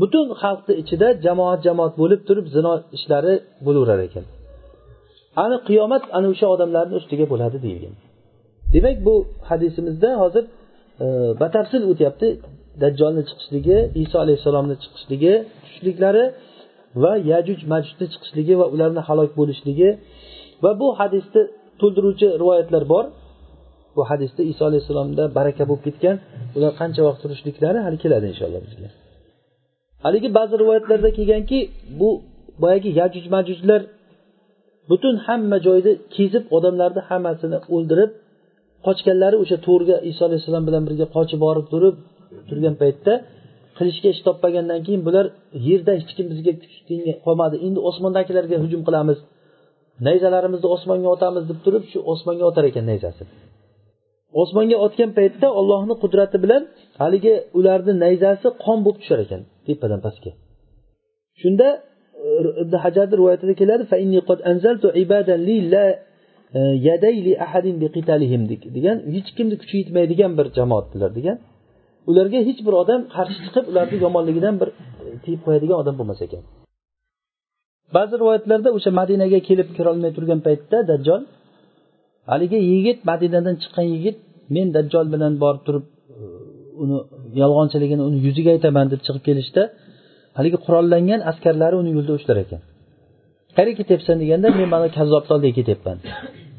[0.00, 3.34] butun xalqni ichida jamoat jamoat bo'lib turib zino ishlari
[3.66, 4.24] bo'laverar ekan.
[5.44, 7.94] Ani qiyomat ana o'sha odamlarni ustiga bo'ladi deyilgan.
[8.74, 9.14] Demak bu
[9.48, 10.44] hadisimizda hozir
[11.04, 11.06] e,
[11.42, 12.28] batafsil o'tyapti.
[12.82, 15.34] Dajjolni chiqishligi iso alayhissalomni chiqishligi
[15.64, 16.24] tushliklari
[17.02, 19.90] va yajuj majudni chiqishligi va ularni halok bo'lishligi
[20.64, 21.42] va bu hadisni
[21.80, 23.04] to'ldiruvchi rivoyatlar bor.
[23.96, 26.16] Bu hadisda iso alayhissalomda baraka bo'lib ketgan
[26.56, 28.88] ular qancha vaqt turishliklari hali keladi inshaalloh bizga.
[30.04, 31.58] Haligi ba'zi rivoyatlarda kelganki
[32.00, 32.08] bu
[32.62, 33.80] boyagi yajuj majujlar
[34.90, 38.10] butun hamma joyni kezib odamlarni hammasini o'ldirib
[38.86, 41.94] qochganlari o'sha to'rga iso alayhissalom bilan birga qochib borib turib
[42.48, 43.12] turgan paytda
[43.78, 45.26] qilishga ish topmagandan keyin bular
[45.68, 46.52] yerda hech kim bizga
[47.26, 47.56] qolmadi.
[47.66, 49.18] Endi osmondagilarga hujum qilamiz
[50.06, 53.30] nayzalarimizni osmonga otamiz deb turib shu osmonga otar ekan nayzasini
[54.42, 56.62] osmonga otgan paytda ollohni qudrati bilan
[57.00, 60.30] haligi ularni nayzasi qon bo'lib tushar ekan tepadan pastga.
[61.40, 61.68] Shunda
[62.26, 62.28] e,
[62.62, 63.84] ibn hajarni rivoyatida keladi
[66.58, 66.62] e,
[68.76, 71.36] degan hech kimni kuchi yetmaydigan bir jamoatdilar degan.
[72.10, 74.68] Ularga hech bir odam qarshi chiqib ularni yomonligidan bir
[75.04, 76.42] e, tiyib qo'yadigan odam bo'lmas ekan.
[77.96, 81.22] Ba'zi rivoyatlarda o'sha madinaga kelib kirolmay turgan paytda dajjol
[82.30, 84.16] haligi yigit madinadan chiqqan yigit
[84.54, 85.84] men dajjol bilan borib turib
[86.20, 86.24] e,
[86.82, 86.96] uni
[87.42, 89.62] yolg'onchiligini uni yuziga aytaman deb chiqib kelishda
[90.38, 92.60] haligi qurollangan askarlari uni yo'lda ushlar ekan.
[93.56, 95.98] Qayerga ketyapsan deganda men mana kazzob toldiga ketyapman.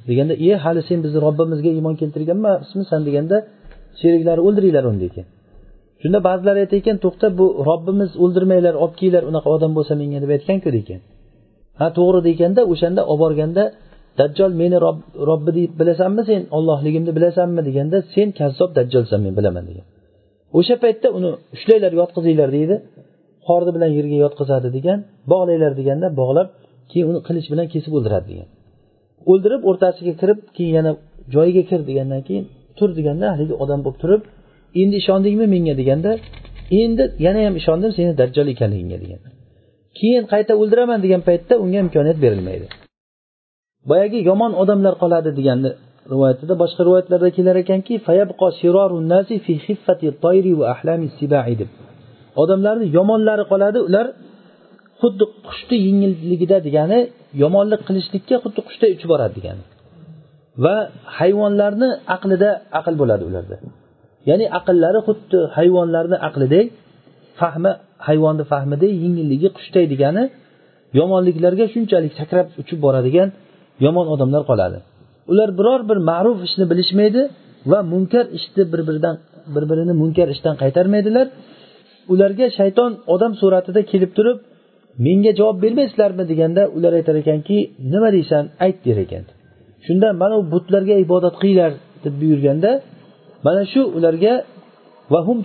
[0.10, 3.38] Deganda iye hali sen bizni robbimizga iymon keltirganmasmisan deganda
[4.02, 5.26] sheriklari o'ldiringlar uni degan
[6.02, 10.70] shunda ba'zilar aytayotgan to'xta bu robbimiz o'ldirmanglar olib kelinglar unaqa odam bo'lsa menga deb aytganku
[10.78, 11.00] degan
[11.80, 13.64] ha to'g'ri deganda o'shanda olib borganda
[14.20, 14.78] dajjol meni
[15.30, 19.86] robbi deb bilasanmi sen ollohligimni bilasanmi deganda sen kazzob dajjolsan men bilaman degan.
[20.58, 22.76] O'sha paytda uni ushlanglar yotqizinglar deydi.
[23.48, 24.98] Qorni bilan yerga yotqizadi degan
[25.32, 26.48] bog'langlar deganda bog'lab
[26.92, 28.48] keyin uni qilich bilan kesib o'ldiradi degan.
[29.32, 30.92] O'ldirib o'rtasiga kirib keyin yana
[31.36, 32.46] joyiga kir degandan keyin
[32.78, 34.22] tur deganda haligi odam bo'lib turib
[34.82, 35.74] endi ishondingmi menga?
[35.82, 36.12] deganda
[36.82, 39.22] endi yana ham ishondim seni dajjol ekanligingga degan.
[40.00, 42.68] Keyin qayta o'ldiraman degan paytda unga imkoniyat berilmaydi.
[43.90, 45.72] Boyagi yomon odamlar qoladi deganni
[46.14, 47.94] rivoyatida boshqa rivoyatlarda kelar ekanki
[51.62, 51.70] deb.
[52.42, 54.06] Odamlarni yomonlari qoladi ular
[55.02, 57.00] xuddi qushni yengilligida degani
[57.44, 59.64] yomonlik qilishlikka xuddi qushday uchib boradi degani.
[60.64, 60.76] Va
[61.18, 63.56] hayvonlarni aqlida aql bo'ladi ularda.
[64.30, 66.68] Ya'ni aqllari xuddi hayvonlarni aqlidek
[67.40, 67.72] fahmi
[68.08, 70.24] hayvonni fahmidek yengilligi qushday degani
[71.00, 73.30] yomonliklarga shunchalik sakrab uchib boradigan
[73.84, 74.78] yomon odamlar qoladi.
[75.32, 77.22] Ular biror bir ma'ruf ishni bilishmaydi
[77.72, 79.16] va munkar ishni bir biridan
[79.56, 81.28] bir birini munkar ishdan qaytarmaydilar.
[82.14, 84.38] Ularga shayton odam suratida kelib turib
[85.06, 86.24] menga javob bermaysizlarmi?
[86.32, 87.58] deganda ular aytar ekanki
[87.94, 89.24] nima deysan ayt der ekan.
[89.86, 91.72] Shunda mana bu butlarga ibodat qilinglar
[92.04, 92.72] deb buyurganda
[93.46, 94.34] mana shu ularga
[95.14, 95.38] vahum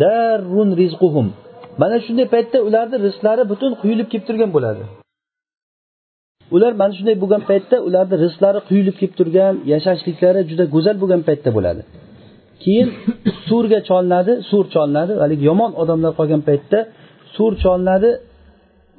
[0.00, 1.26] darun rizquhum.
[1.78, 4.82] Mana shunday paytda ularni rizqlari butun quyilib kelib turgan bo'ladi.
[6.54, 11.50] Ular mana shunday bo'lgan paytda ularni rizqlari quyilib kelib turgan yashashliklari juda go'zal bo'lgan paytda
[11.56, 11.82] bo'ladi.
[12.64, 12.88] Keyin
[13.48, 15.12] surga cholinadi sur cholinadi.
[15.22, 16.78] Haligi yomon odamlar qolgan paytda
[17.36, 18.10] sur cholinadi.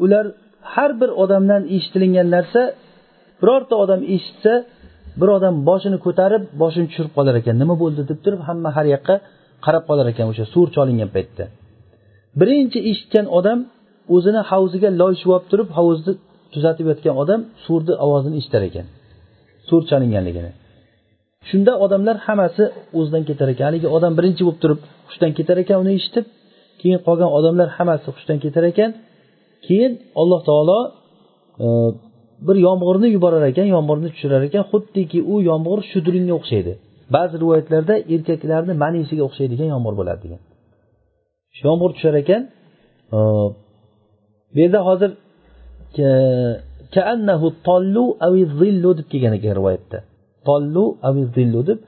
[0.03, 0.25] Ular
[0.73, 2.61] har bir odamdan eshitilingan narsa
[3.41, 4.53] birorta odam eshitsa
[5.19, 7.55] bir odam boshini ko'tarib boshini tushirib qolar ekan.
[7.61, 9.15] Nima bo'ldi deb turib hamma har yoqqa
[9.65, 11.43] qarab qolar ekan o'sha sur cholingan paytda.
[12.39, 13.59] Birinchi eshitgan odam
[14.15, 16.13] o'zini havziga loy olib turib hovuzni
[16.55, 18.85] tuzatib yotgan odam surni ovozini eshitar ekan.
[19.69, 20.51] Sur chalinganligini.
[21.49, 22.63] Shunda odamlar hammasi
[22.99, 23.65] o'zidan ketar ekan.
[23.69, 26.25] Haligi odam birinchi bo'lib turib hushdan ketar ekan uni eshitib
[26.81, 28.89] keyin qolgan odamlar hammasi hushdan ketar ekan.
[29.65, 29.91] Keyin
[30.21, 30.79] alloh taolo
[31.63, 31.67] e,
[32.47, 34.63] bir yomg'irni yuborar ekan yomg'irni tushirar ekan.
[34.71, 36.73] Xuddiki u yomg'ir shudringga o'xshaydi.
[37.15, 40.41] Ba'zi rivoyatlarda erkaklarni manisiga o'xshaydigan yomg'ir bo'ladi degan.
[41.55, 42.41] Shu yomg'ir tushar ekan.
[43.15, 43.19] E,
[44.53, 45.11] bu yerda hozir
[48.99, 49.97] deb kelgan ekan rivoyatda.
[50.47, 50.85] Tollu
[51.35, 51.79] zillu deb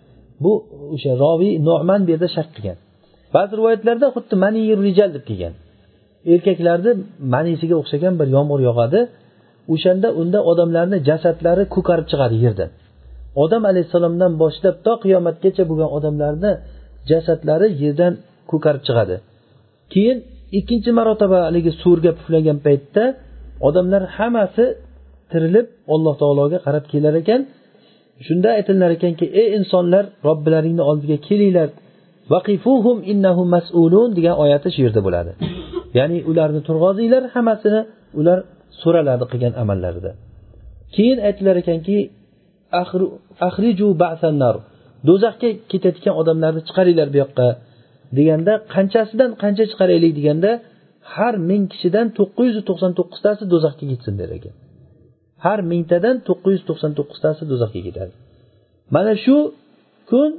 [0.43, 0.51] bu
[0.93, 2.77] o'sha roviy no'man bu yerda shak qilgan
[3.35, 5.53] ba'zi rivoyatlarda xuddi mani rijal deb kelgan.
[6.33, 6.91] Erkaklarni
[7.33, 8.99] manisiga o'xshagan bir yomg'ir yog'adi.
[9.73, 12.69] O'shanda unda odamlarni jasadlari ko'karib chiqadi yerdan
[13.43, 16.51] odam alayhissalomdan boshlab to qiyomatgacha bo'lgan odamlarni
[17.09, 18.13] jasadlari yerdan
[18.51, 19.15] ko'karib chiqadi.
[19.93, 20.17] Keyin
[20.59, 23.03] ikkinchi marotaba haligi surga puflagan paytda
[23.67, 24.65] odamlar hammasi
[25.31, 27.41] tirilib alloh taologa qarab kelar ekan.
[28.25, 31.69] Shunda aytilar ekanki ey insonlar robbilaringni oldiga kelinglar.
[32.33, 35.31] Vaqifuhum innahum mas'ulun degan oyati shu yerda bo'ladi.
[35.97, 37.81] Ya'ni ularni turg'ozinglar hammasini
[38.19, 38.39] ular
[38.81, 40.11] so'raladi qilgan amallarida.
[40.95, 41.97] Keyin aytilar ekanki
[43.47, 44.55] ahriju ba'sannar
[45.07, 47.47] do'zaxga ketayotgan odamlarni chiqaringlar bu yoqqa
[48.17, 50.51] deganda qanchasidan qancha chiqaraylik deganda
[51.13, 54.53] har ming kishidan to'qqiz yuz to'qson to'qqiztasi do'zaxga ketsin der ekan.
[55.45, 58.13] Har mingtadan to'qqiz yuz to'qson to'qqiztasi do'zaxga ketadi.
[58.95, 59.37] Mana shu
[60.09, 60.31] kun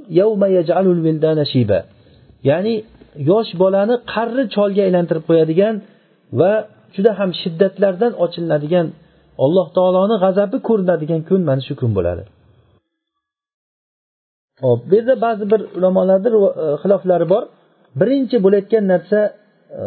[2.49, 2.75] ya'ni
[3.31, 5.75] yosh bolani qarri cholga aylantirib qo'yadigan
[6.39, 6.51] va
[6.95, 8.87] juda ham shiddatlardan ochilinadigan
[9.45, 12.23] alloh taoloni g'azabi ko'rinadigan kun mana shu kun bo'ladi.
[14.65, 16.29] Hop bu yerda ba'zi bir ulamolarni
[16.63, 17.43] e, xiloflari bor.
[17.99, 19.19] Birinchi bo'layotgan narsa
[19.81, 19.83] e,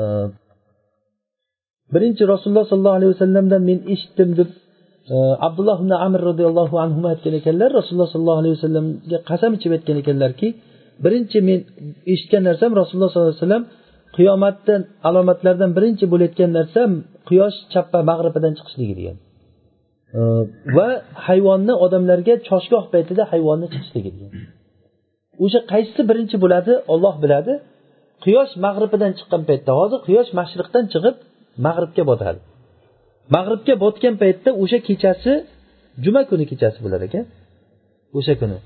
[1.94, 4.48] birinchi rasululloh sollallohu alayhi vasallamdan men eshitdim deb
[5.14, 5.16] e,
[5.46, 10.48] abdulloh ibn amir roziyallohu anhu aytgan ekanlar rasululloh sollallohu alayhi vasallamga qasam ichib aytgan ekanlarki
[11.04, 11.60] birinchi men
[12.12, 13.64] eshitgan narsam rasululloh sollallohu alayhi vasallam
[14.16, 16.80] qiyomatdan alomatlardan birinchi bo'layotgan narsa
[17.28, 19.16] quyosh chappa mag'ribidan chiqishligi degan.
[20.18, 20.20] E,
[20.76, 20.88] va
[21.26, 24.32] hayvonni odamlarga choshgoh paytida hayvonni chiqishligi degan.
[25.44, 27.52] O'sha qaysisi birinchi bo'ladi olloh biladi.
[28.24, 31.16] Quyosh mag'ribidan chiqqan paytda hozir quyosh mashriqdan chiqib
[31.66, 32.40] mag'ribga botadi.
[33.34, 35.32] Mag'ribga botgan paytda o'sha kechasi
[36.04, 37.24] juma kuni kechasi bo'lar ekan.
[38.18, 38.58] O'sha kuni.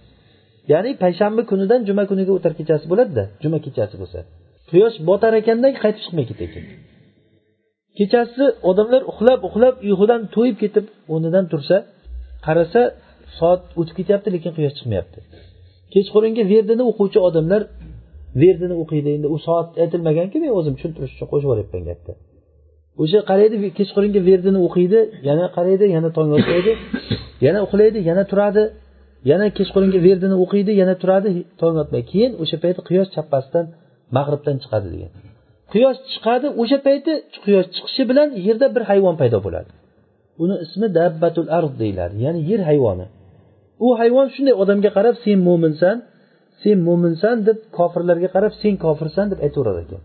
[0.72, 4.18] Ya'ni payshanba kunidan juma kuniga o'tar kechasi bo'ladida juma kechasi bo'lsa.
[4.70, 6.64] Quyosh botar ekanda qaytib chiqmay ketar ekan.
[7.98, 11.76] Kechasi odamlar uxlab uxlab uyqudan to'yib ketib o'rnidan tursa
[12.46, 12.82] qarasa
[13.38, 15.18] soat o'tib ketyapti lekin quyosh chiqmayapti.
[15.94, 17.62] Kechqurungi verdini o'quvchi odamlar
[18.42, 22.14] verdini o'qiydi endi u soat aytilmaganku men o'zim tushuntirish uchun qo'shib yuboryapman gapni.
[23.02, 26.72] O'sha qaraydi kechqurungi verdini o'qiydi yana qaraydi yana tong otmaydi
[27.44, 28.62] yana uxlaydi yana turadi
[29.30, 31.30] yana kechqurungi verdini o'qiydi yana turadi
[31.60, 32.02] tong otmay.
[32.10, 33.64] Keyin o'sha payti quyosh chappasidan
[34.16, 35.10] mag'ribdan chiqadi degan.
[35.72, 37.12] Quyosh chiqadi o'sha payti
[37.44, 39.70] quyosh chiqishi bilan yerda bir hayvon paydo bo'ladi.
[40.42, 43.06] Uni ismi dabbatul ard deyiladi ya'ni yer hayvoni.
[43.86, 45.96] U hayvon shunday odamga qarab sen mo'minsan
[46.62, 50.02] sen mo'minsan deb kofirlarga qarab sen kofirsan deb aytaverar ekan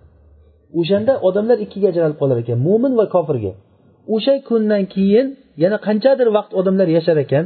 [0.80, 3.54] o'shanda odamlar ikkiga ajralib qolar ekan mo'min va kofirga.
[4.16, 5.28] O'sha kundan keyin
[5.64, 7.46] yana qanchadir vaqt odamlar yashar ekan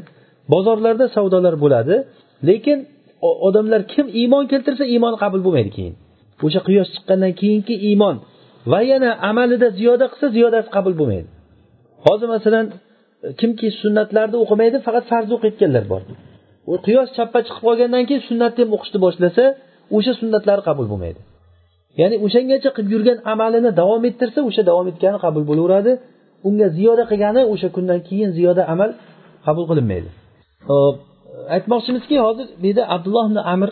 [0.53, 1.95] bozorlarda savdolar bo'ladi
[2.49, 2.77] lekin
[3.47, 5.93] odamlar kim iymon keltirsa iymoni qabul bo'lmaydi keyin.
[6.45, 8.15] O'sha quyosh chiqqandan keyingi iymon
[8.71, 11.27] va yana amalida ziyoda qilsa ziyodasi qabul bo'lmaydi.
[12.05, 12.65] Hozir masalan
[13.39, 16.01] kimki sunnatlarni o'qimaydi faqat farz o'qiyotganlar bor.
[16.71, 19.43] U quyosh chappa chiqib qolgandan keyin sunnatni ham o'qishni boshlasa
[19.95, 21.19] o'sha sunnatlari qabul bo'lmaydi.
[22.01, 25.91] Ya'ni o'shangacha qilib yurgan amalini davom ettirsa o'sha davom etgani qabul bo'laveradi.
[26.47, 28.89] Unga ziyoda qilgani o'sha kundan keyin ziyoda amal
[29.45, 30.09] qabul qilinmaydi.
[30.69, 30.95] Hop
[31.55, 33.69] aytmoqchimizki hozir bu yerda abdulloh ibn amir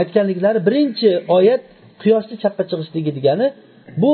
[0.00, 1.62] aytganliklari birinchi oyat
[2.02, 3.46] quyoshni chappa chiqishligi degani
[4.02, 4.12] bu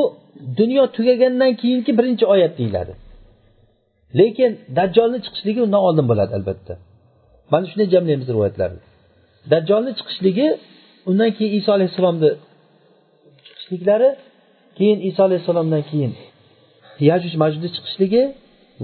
[0.60, 2.92] dunyo tugagandan keyingi birinchi oyat deyiladi.
[4.20, 6.74] Lekin dajjolni chiqishligi undan oldin bo'ladi albatta.
[7.52, 8.80] Mana shunday jamlaymiz rivoyatlarni.
[9.52, 10.46] Dajjolni chiqishligi
[11.10, 12.30] undan keyin iso alayhissalomni
[13.72, 14.10] chiqishliklari
[14.78, 16.12] keyin iso alayhissalomdan keyin
[17.10, 18.22] yajuj majudni chiqishligi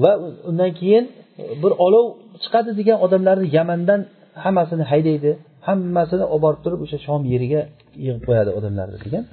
[0.02, 0.10] va
[0.50, 1.04] undan keyin
[1.40, 2.06] e, bir olov
[2.42, 4.00] chiqadi degan odamlarni yamandan
[4.44, 5.30] hammasini haydaydi
[5.68, 7.60] hammasini olib borib turib o'sha shom yeriga
[8.04, 9.24] yig'ib qo'yadi odamlarni degan.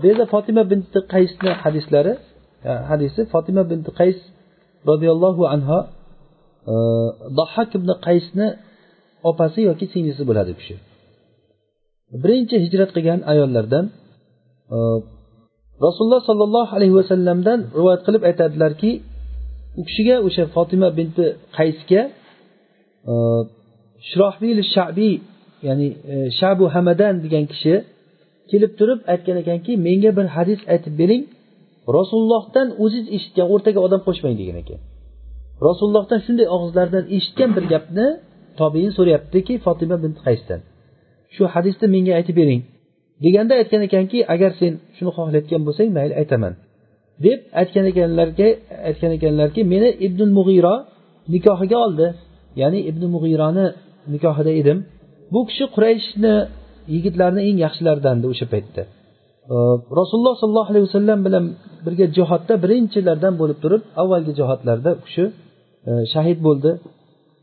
[0.00, 2.12] Bu yerda fotima binti qaysni hadislari
[2.68, 4.18] e, hadisi fotima binti qays
[4.90, 5.78] roziyallohu anhu
[6.72, 6.74] e,
[7.38, 8.48] dahhak ibn qaysni
[9.30, 10.76] opasi yoki singlisi bo'ladi u kishi.
[12.22, 13.84] Birinchi hijrat qilgan ayollardan
[14.74, 14.78] e,
[15.84, 18.90] rasululloh sollallohu alayhi vasallamdan rivoyat qilib aytadilarki
[19.78, 21.24] u kishiga o'sha fotima binti
[21.56, 22.02] qaysga
[23.10, 23.14] e,
[24.08, 25.14] shirohbil shabiy
[25.68, 27.74] ya'ni e, shabu hamadan degan kishi
[28.50, 31.22] kelib turib aytgan ekanki menga bir hadis aytib bering
[31.96, 34.80] rasulullohdan o'ziz eshitgan o'rtaga odam qo'shmang degan ekan.
[35.68, 38.06] Rasulullohdan shunday og'izlardan eshitgan bir gapni
[38.60, 40.60] tobein so'rayaptiki fotima bint qaysdan.
[41.34, 42.62] Shu hadisni menga aytib bering.
[43.24, 46.52] Deganda aytgan ekanki agar sen shuni xohlayotgan bo'lsang mayli aytaman.
[47.24, 48.48] Deb aytgan ekanlarga
[48.88, 50.74] aytgan ekanlarki meni ibn mug'iro
[51.34, 52.06] nikohiga oldi.
[52.60, 53.66] Ya'ni ibn mug'ironi
[54.14, 54.78] nikohida edim.
[55.32, 56.34] Bu kishi qurayshni
[56.94, 58.82] yigitlarini eng yaxshilaridan o'sha paytda.
[60.00, 61.44] Rasululloh sollallohu alayhi vasallam bilan
[61.86, 65.24] birga jihodda birinchilardan bo'lib turib avvalgi jihodlarda u kishi
[66.12, 66.70] shahid bo'ldi.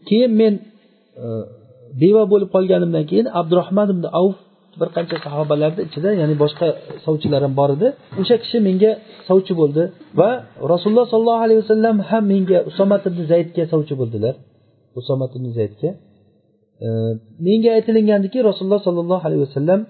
[0.09, 0.53] Keyin men
[1.25, 1.27] e,
[2.01, 4.37] beva bo'lib qolganimdan keyin abdurahmon ibn avf
[4.79, 6.67] bir qancha sahobalarni ichida ya'ni boshqa
[7.05, 7.87] sovchilar ham bor edi
[8.21, 8.91] o'sha kishi menga
[9.29, 9.83] sovchi bo'ldi
[10.19, 10.29] va
[10.71, 14.35] rasululloh sollallohu alayhi vasallam ham menga usomat ibn zaydga sovchi bo'ldilar.
[14.99, 15.89] Usomat ibn zaydga.
[17.47, 19.81] Menga aytilingandiki rasululloh sollallohu alayhi vasallam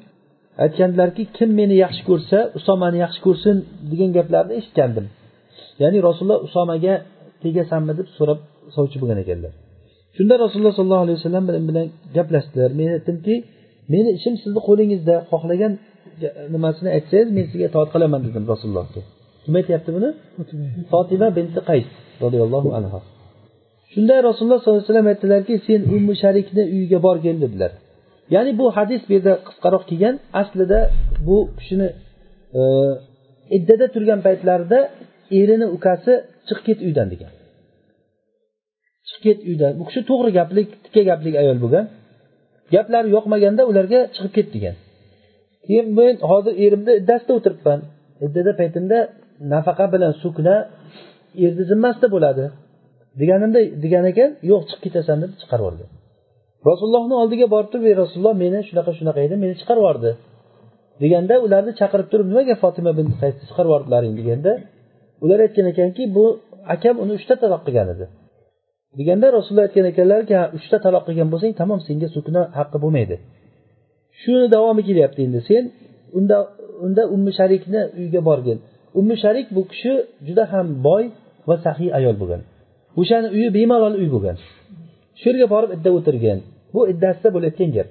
[0.65, 3.55] aytgandilarki kim meni yaxshi ko'rsa usomani yaxshi ko'rsin
[3.91, 5.05] degan gaplarni eshitgandim.
[5.81, 6.93] Ya'ni rasululloh usomaga
[7.43, 8.39] tegasanmi deb so'rab
[8.75, 9.53] sovchi bo'lgan ekanlar.
[10.17, 11.87] Shunda rasululloh sollallohu alayhi vasallam bilan
[12.17, 12.69] gaplashdilar.
[12.79, 13.35] Men aytdimki
[13.93, 15.73] meni ishim sizni qo'lingizda xohlagan
[16.55, 19.01] nimasini aytsangiz men sizga itoat qilaman dedim rasulullohga.
[19.43, 20.09] Kim aytyapti buni?
[20.91, 21.27] Fotima.
[21.37, 21.87] Binti qays
[22.23, 22.99] roziyallohu anhu
[23.93, 27.71] shunda rasululloh sollallohu alayhi vasallam aytdilarki sen ummu sharikni uyiga borgin dedilar.
[28.35, 30.15] Ya'ni bu hadis bu yerda qisqaroq kelgan.
[30.41, 30.79] Aslida
[31.27, 31.87] bu kishini
[32.59, 32.61] e,
[33.57, 34.79] iddada turgan paytlarida
[35.39, 36.13] erini ukasi
[36.47, 37.31] chiq ket uydan degan
[39.13, 41.85] chiqib ket uydan bu kishi to'g'ri gaplik tikka gaplik ayol bo'lgan.
[42.73, 44.75] Gaplari yoqmaganda ularga chiqib ket degan.
[45.65, 47.79] Keyin men hozir erimni iddasida o'tiribman.
[48.21, 48.97] E, Iddada paytimda
[49.53, 50.55] nafaqa bilan sukna
[51.45, 52.45] erni zimmasida bo'ladi.
[53.21, 55.89] Deganimda degan ekan yo'q chiqib ketasan deb chiqarib yuborgan
[56.69, 60.11] rasulullohni oldiga borib turib ey rasululloh meni shunaqa shunaqa edi meni chiqarib yubordi
[61.03, 64.51] deganda ularni chaqirib turib nimaga fotima bin qaysni chiqarib yubordilaring deganda
[65.23, 66.25] ular aytgan ekanki bu
[66.75, 68.05] akam uni uchta taloq qilgan edi.
[68.97, 73.15] Deganda rasululloh aytgan ekanlarki uchta taloq qilgan bo'lsang tamom senga sukna haqqi bo'lmaydi.
[74.21, 75.39] Shuni davomi kelyapti endi.
[75.49, 75.63] Sen
[76.17, 76.37] unda
[76.85, 78.57] unda ummi sharikni uyiga borgin.
[78.99, 79.93] Ummi sharik bu kishi
[80.27, 81.03] juda ham boy
[81.47, 82.41] va saxiy ayol bo'lgan.
[83.01, 84.37] O'shani uyi bemalol uy bo'lgan.
[85.19, 86.39] Shu yerga borib idda o'tirgan
[86.73, 87.87] bu iddasida bo'layotgan gap.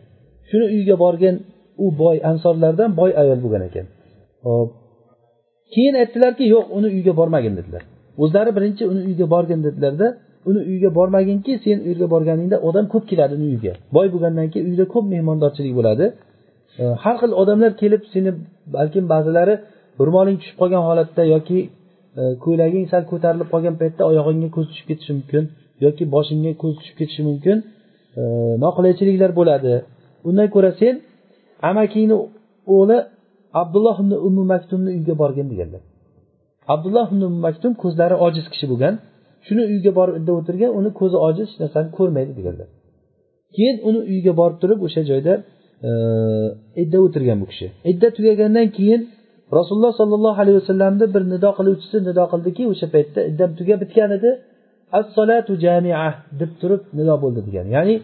[0.48, 1.34] Shuni uyiga borgan
[1.84, 3.86] u boy ansorlardan boy ayol bo'lgan ekan.
[4.46, 4.68] Hop
[5.74, 7.82] keyin aytdilarki yo'q uni uyiga bormagin dedilar.
[8.22, 10.06] O'zlari birinchi uni uyiga borgin dedilarda
[10.48, 14.66] uni uyiga bormaginki sen u yerga borganingda odam ko'p keladi uni uyiga boy bo'lgandan keyin
[14.70, 16.04] uyda ko'p mehmondorchilik bo'ladi.
[17.02, 18.30] Har xil odamlar kelib seni
[18.76, 19.54] balkim ba'zilari
[20.06, 21.58] ro'moling tushib qolgan holatda yoki
[22.20, 25.44] e, ko'ylaging sal ko'tarilib qolgan paytda oyog'ingga ko'z tushib ketishi mumkin
[25.84, 27.56] yoki boshingga ko'z tushib ketishi mumkin.
[28.64, 29.72] Noqulaychiliklar bo'ladi.
[30.28, 30.94] Undan ko'ra sen
[31.70, 32.16] amakingni
[32.74, 32.98] o'g'li
[33.62, 35.82] abdulloh ibn ummu maktumni uyiga borgin deganlar.
[36.74, 38.94] Abdulloh ibn ummu maktum ko'zlari ojiz kishi bo'lgan.
[39.46, 42.68] Shuni uyiga borib indab o'tirgan uni ko'zi ojiz hech narsani ko'rmaydi deganlar.
[43.56, 45.32] Keyin uni uyiga borib turib o'sha joyda
[45.88, 45.90] e,
[46.82, 47.66] idda o'tirgan bu kishi.
[47.92, 49.00] Idda tugagandan keyin
[49.58, 54.30] rasululloh sollallohu alayhi vasallamni bir nido qiluvchisi nido qildiki o'sha paytda iddam tugab bitgan edi.
[55.00, 56.06] Assolatu jamia
[56.40, 57.94] deb turib nido bo'ldi degan ya'ni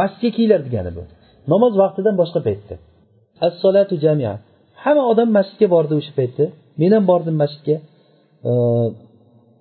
[0.00, 1.02] masjidga kelinglar degani bu.
[1.52, 2.74] Namoz vaqtidan boshqa paytda.
[3.48, 4.32] Assolatu jamia.
[4.82, 6.44] Hamma odam masjidga bordi o'sha paytda.
[6.80, 7.76] Men ham bordim masjidga.
[8.48, 8.50] E,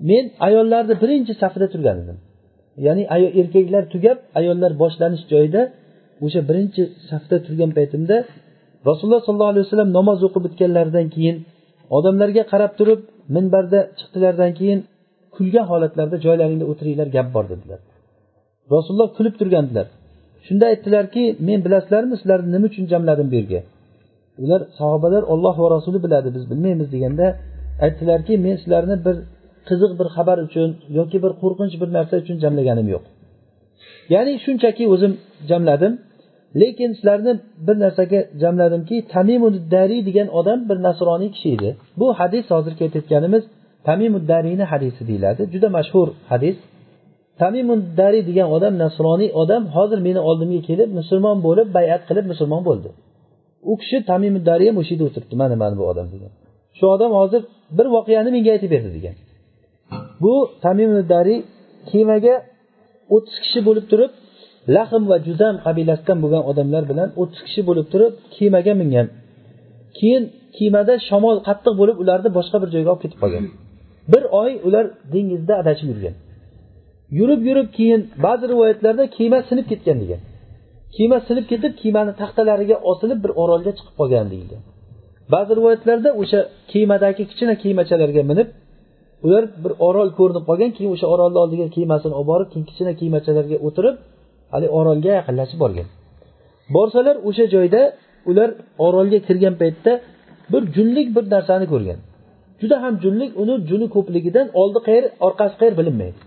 [0.10, 2.18] men ayollarni birinchi safida turgan edim
[2.86, 3.04] ya'ni
[3.42, 5.62] erkaklar tugab ayollar boshlanish joyida
[6.26, 8.16] o'sha birinchi safda turgan paytimda
[8.90, 11.38] rasululloh sollallohu alayhi vasallam namoz o'qib bitganlaridan keyin
[11.98, 13.02] odamlarga qarab turib
[13.36, 14.80] minbarda chiqdilaridan keyin
[15.36, 17.80] kulgan holatlarda joylaringda o'tiringlar gap bor dedilar.
[18.74, 19.88] Rasululloh kulib turgandilar.
[20.48, 23.62] Shunda aytdilarki men bilasizlarmi sizlarni nima uchun jamladim bu yerga?
[24.44, 27.28] Ular sahobalar olloh va rasuli biladi biz bilmaymiz deganda
[27.86, 29.16] aytdilarki men sizlarni bir
[29.70, 33.04] qiziq bir xabar uchun yoki bir qo'rqinch bir narsa uchun jamlaganim yo'q.
[34.14, 35.14] Ya'ni shunchaki o'zim
[35.50, 35.94] jamladim
[36.62, 37.34] lekin sizlarni
[37.68, 41.70] bir narsaga jamladimki tamimuddariy degan odam bir nasroniy kishi edi.
[42.00, 43.44] Bu hadis hozirgi aytayotganimiz
[43.88, 45.42] tamimuddariyni hadisi deyiladi.
[45.54, 46.58] Juda mashhur hadis.
[47.42, 52.90] Tamimuddariy degan odam nasroniy odam hozir meni oldimga kelib musulmon bo'lib bayat qilib musulmon bo'ldi.
[53.72, 55.36] U kishi tamimuddariy ham o'sha yerda o'tiribdi.
[55.42, 56.32] Mana mana bu odam degan.
[56.78, 57.42] Shu odam hozir
[57.78, 59.16] bir voqeani menga aytib berdi degan.
[60.24, 61.40] Bu tamimuddariy
[61.90, 62.36] kemaga
[63.16, 64.12] o'ttiz kishi bo'lib turib
[64.76, 69.08] lahm va juzam qabilasidan bo'lgan odamlar bilan o'ttiz kishi bo'lib turib kemaga mingan.
[69.98, 70.24] Keyin
[70.58, 73.44] kemada shamol qattiq bo'lib ularni boshqa bir joyga olib ketib qolgan.
[74.12, 76.16] Bir oy ular dengizda adashib yurgan.
[77.18, 80.22] Yurib yurib keyin ba'zi rivoyatlarda kema sinib ketgan degan.
[80.96, 84.62] Kema sinib ketib kemani taxtalariga osilib bir orolga chiqib qolgan deyilgan.
[85.34, 86.40] Ba'zi rivoyatlarda o'sha
[86.72, 88.48] kemadagi kichkina kemachalarga minib
[89.26, 93.96] ular bir orol ko'rinib qolgan keyin o'sha orolni oldiga kemasini olib borib kichkina kemachalarga o'tirib
[94.54, 95.88] haligi orolga yaqinlashib borgan.
[96.76, 97.82] Borsalar o'sha joyda
[98.30, 98.50] ular
[98.86, 99.92] orolga kirgan paytda
[100.52, 102.00] bir junlik bir narsani ko'rgan.
[102.62, 106.20] Juda ham junlik uni juni ko'pligidan oldi qayer orqasi qayer bilinmaydi.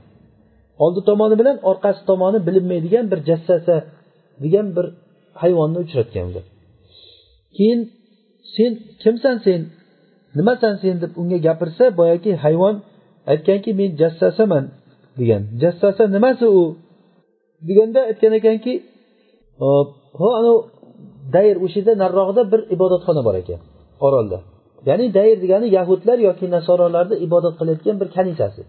[0.85, 3.77] Oldi tomoni bilan orqasi tomoni bilinmaydigan bir jassasa
[4.45, 4.87] degan bir
[5.43, 6.45] hayvonni uchratgan ular.
[7.57, 7.81] Keyin
[8.55, 8.73] sen
[9.03, 9.61] kimsan sen?
[10.39, 12.75] Nimasan sen deb unga gapirsa boyagi hayvon
[13.33, 14.65] aytganki men jassasaman
[15.19, 15.43] degan.
[15.63, 16.63] Jassasa nimasi u?
[17.69, 18.73] Deganda aytgan ekanki
[20.21, 20.59] ho anavi
[21.35, 23.61] dayr o'sha yerda nariroqda bir ibodatxona bor ekan
[24.07, 24.39] orolda.
[24.89, 28.63] Ya'ni dayr degani yahudlar yoki nasorolarni ibodat qilayotgan bir kanisasi.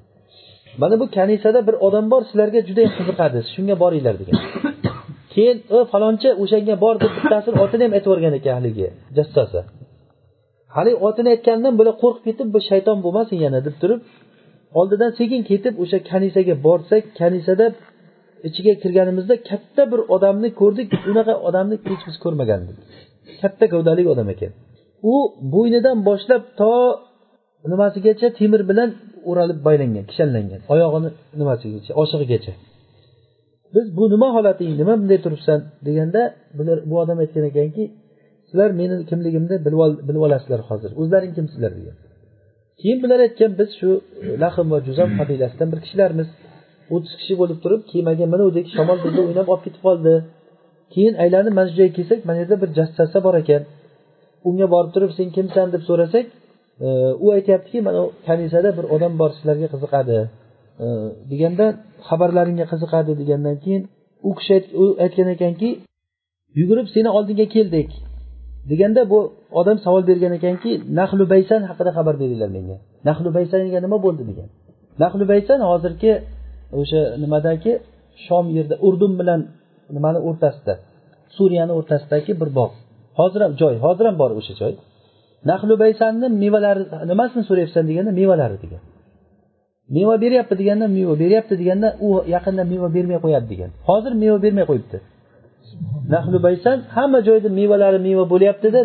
[0.81, 4.37] Mana bu kanisada bir odam bor sizlarga juda yam qiziqadi shunga boringlar degan.
[5.33, 8.87] Keyin o falonchi o'shanga bor deb bittasini otini ham aytib yuborgan ekan haligi
[9.17, 9.59] jassasi
[10.75, 13.99] haligi otini aytganidan bular qo'rqib ketib bu shayton bo'lmasin yana deb turib
[14.79, 17.65] oldidan sekin ketib o'sha kanisaga borsak kanisada
[18.47, 20.87] ichiga kirganimizda katta bir odamni ko'rdik.
[21.11, 22.77] Unaqa odamni hech biz ko'rmagandik.
[23.41, 24.51] Katta gavdali odam ekan.
[25.11, 25.13] U
[25.53, 26.71] bo'ynidan boshlab to
[27.71, 28.89] nimasigacha temir bilan
[29.29, 30.61] o'ralib boylangan kishanlangan.
[30.73, 31.09] Oyog'ini
[31.41, 32.53] nimasigacha oshig'igacha.
[33.75, 35.59] Biz bu nima holating nima bunday turibsan?
[35.87, 36.21] deganda
[36.57, 37.83] bular bu odam aytgan ekanki
[38.51, 40.91] sizlar meni kimligimni bilib olasizlar hozir.
[41.01, 41.95] O'zlaring kimsizlar degan.
[42.81, 43.89] Keyin bular aytgan biz shu
[44.43, 46.29] lahm va juzam qabilasidan bir kishilarmiz.
[46.93, 50.13] O'ttiz kishi bo'lib turib kemaga minuvdik shamol bizni o'ynab olib ketib qoldi.
[50.93, 53.63] Keyin aylanib mana shu joyga kelsak mana yerda bir jassasa bor ekan.
[54.49, 55.67] Unga borib turib sen kimsan?
[55.73, 56.25] deb so'rasak
[56.85, 56.87] e,
[57.25, 60.17] u aytyaptiki mana kanisada bir odam bor sizlarga qiziqadi.
[60.83, 60.87] E,
[61.31, 61.65] deganda
[62.07, 63.83] xabarlaringga qiziqadi degandan keyin
[64.29, 64.55] u kishi
[65.03, 65.69] aytgan ekanki
[66.59, 67.89] yugurib seni oldingga keldik
[68.69, 69.19] deganda bu
[69.59, 72.77] odam savol bergan ekanki nahlu baysan haqida xabar beringlar menga.
[73.07, 74.47] Nahlu baysanga nima bo'ldi degan.
[75.03, 76.11] Nahlu baysan hozirgi
[76.79, 77.71] o'sha nimadagi
[78.25, 79.39] shom yerda urdun bilan
[79.95, 80.73] nimani o'rtasida
[81.35, 82.73] suriyani o'rtasidagi bir bog'
[83.19, 84.73] hozir ham joy hozir ham bor o'sha joy.
[85.49, 88.81] Nahlu baysanni mevalari nimasini so'rayapsan deganda mevalari degan.
[89.95, 93.69] Meva beryapti deganda meva beryapti deganda u yaqinda meva bermay qo'yadi degan.
[93.89, 94.97] Hozir meva bermay qo'yibdi.
[96.13, 98.79] Nahli baysan hamma joyda mevalari meva bo'lyaptida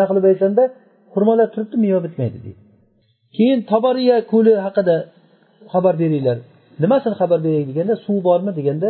[0.00, 0.62] nahli baysanda
[1.12, 2.60] xurmolar turibdi meva bitmaydi deydi.
[3.36, 4.96] Keyin tobariya ko'li haqida
[5.72, 6.36] xabar beringlar.
[6.82, 8.88] Nimasini xabar beray deganda suv bormi deganda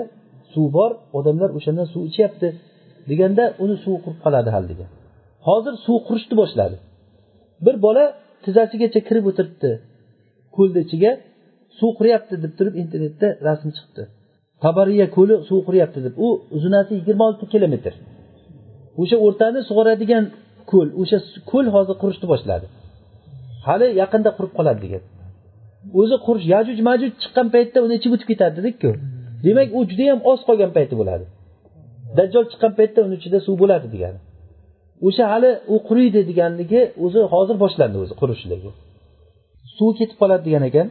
[0.52, 2.48] suv bor odamlar o'shandan suv ichyapti
[3.10, 4.88] deganda uni suvi qurib qoladi hali degan.
[5.48, 6.76] Hozir suv qurishni boshladi.
[7.66, 8.04] Bir bola
[8.44, 9.70] tizzasigacha kirib o'tiribdi
[10.56, 11.12] ko'lni ichiga
[11.78, 14.02] suv quryapti deb turib internetda rasm chiqdi.
[14.64, 16.14] Tabariya ko'li suv quryapti deb.
[16.24, 17.92] U uzunasi yigirma olti kilometr.
[19.02, 20.24] O'sha o'rtani sug'oradigan
[20.70, 21.18] ko'l o'sha
[21.50, 22.66] ko'l hozir qurishni boshladi.
[23.66, 25.02] Hali yaqinda qurib qoladi degan.
[26.00, 28.90] O'zi qurish yajuj majuj chiqqan paytda uni ichi o'tib ketadi dedikku
[29.46, 31.24] demak u judayam oz qolgan payti bo'ladi.
[32.18, 34.20] Dajjol chiqqan paytda uni ichida suv bo'ladi degani
[35.06, 38.70] o'sha hali u quriydi deganligi o'zi hozir boshlandi o'zi qurishligi
[39.76, 40.86] suv ketib qoladi degan ekan.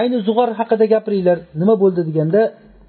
[0.00, 2.42] Ayni zug'or haqida gapiringlar nima bo'ldi deganda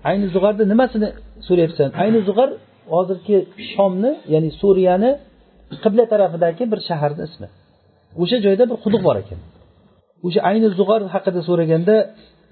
[0.09, 1.09] ayni zug'arni nimasini
[1.47, 1.89] so'rayapsan?
[2.03, 2.49] Ayni zug'ar
[2.93, 3.37] hozirgi
[3.71, 5.11] shomni ya'ni suriyani
[5.83, 7.47] qibla tarafidagi bir shaharni ismi.
[8.21, 9.39] O'sha joyda bir quduq bor ekan.
[10.27, 11.95] O'sha ayni zug'ar haqida so'raganda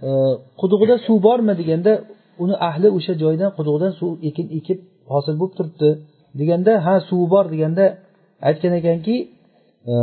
[0.07, 0.09] e,
[0.61, 1.93] qudug'ida suv bormi deganda
[2.43, 4.79] uni ahli o'sha joydan quduqdan suv ekin ekib
[5.13, 5.89] hosil bo'lib turibdi.
[6.39, 7.85] Deganda ha suvi bor deganda
[8.49, 9.15] aytgan ekanki
[9.91, 9.95] e,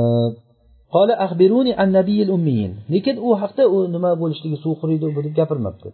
[2.95, 5.89] lekin u haqda u nima bo'lishligi suv quriydi deb gapirmabdi.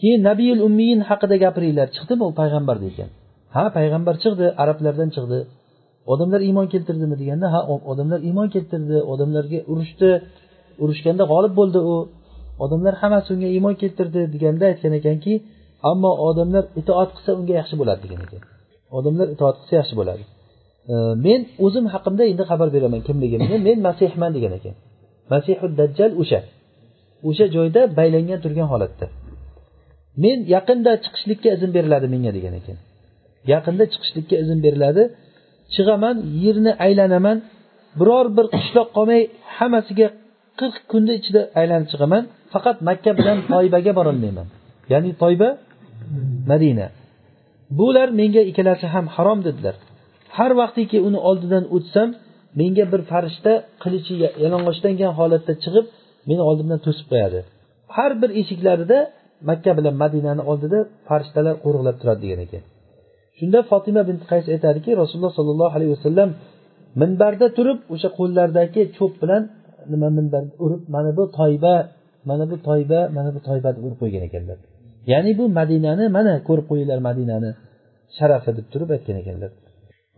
[0.00, 1.88] Keyin nabiyil ummiyin haqida gapiringlar.
[1.96, 3.10] Chiqdimi u payg'ambar degan
[3.54, 5.38] ha payg'ambar chiqdi arablardan chiqdi.
[6.12, 7.60] Odamlar iymon keltirdimi deganda ha
[7.92, 10.10] odamlar iymon keltirdi odamlarga urushdi.
[10.82, 11.94] Urushganda g'olib bo'ldi u.
[12.64, 15.32] Odamlar hammasi unga iymon keltirdi deganda aytgan ekanki
[15.90, 18.40] ammo odamlar itoat qilsa unga yaxshi bo'ladi degan ekan.
[18.98, 20.22] Odamlar itoat qilsa yaxshi bo'ladi.
[21.26, 23.56] Men o'zim haqimda endi xabar beraman kimligimni.
[23.66, 24.74] Men masihman degan ekan.
[25.32, 26.40] Masihud dajjal o'sha.
[27.28, 29.06] O'sha joyda baylangan turgan holatda.
[30.24, 32.76] Men yaqinda chiqishlikka izn beriladi menga degan ekan.
[33.52, 35.02] Yaqinda chiqishlikka izn beriladi.
[35.74, 37.38] Chiqaman yerni aylanaman.
[38.00, 39.22] Biror bir qishloq qolmay
[39.56, 40.08] hammasiga
[40.60, 42.22] qirq kunni ichida aylanib chiqaman.
[42.52, 44.48] Faqat makka bilan toybaga borolmayman
[44.92, 45.48] ya'ni toyba
[46.50, 46.86] madina.
[47.78, 49.74] Bular menga ikkalasi ham harom dedilar.
[50.36, 52.08] Har vaqtiki uni oldidan o'tsam
[52.60, 53.52] menga bir farishta
[53.82, 54.14] qilichi
[54.44, 55.86] yalang'ochlangan holatda chiqib
[56.28, 57.40] meni oldimdan to'sib qo'yadi.
[57.96, 58.98] Har bir eshiklarida
[59.48, 60.78] makka bilan madinani oldida
[61.08, 62.62] farishtalar qo'riqlab turadi degan ekan.
[63.38, 66.28] Shunda fotima bin qays aytadiki rasululloh sollallohu alayhi vasallam
[67.00, 69.42] minbarda turib o'sha qo'llaridagi cho'p bilan
[69.92, 71.74] nima minbar urib mana bu toyba
[72.30, 74.58] mana bu toyba mana bu toyba deb urib qo'ygan ekanlar.
[75.12, 77.50] Ya'ni bu madinani mana ko'rib qo'yinglar madinani
[78.16, 79.50] sharafi deb turib aytgan ekanlar.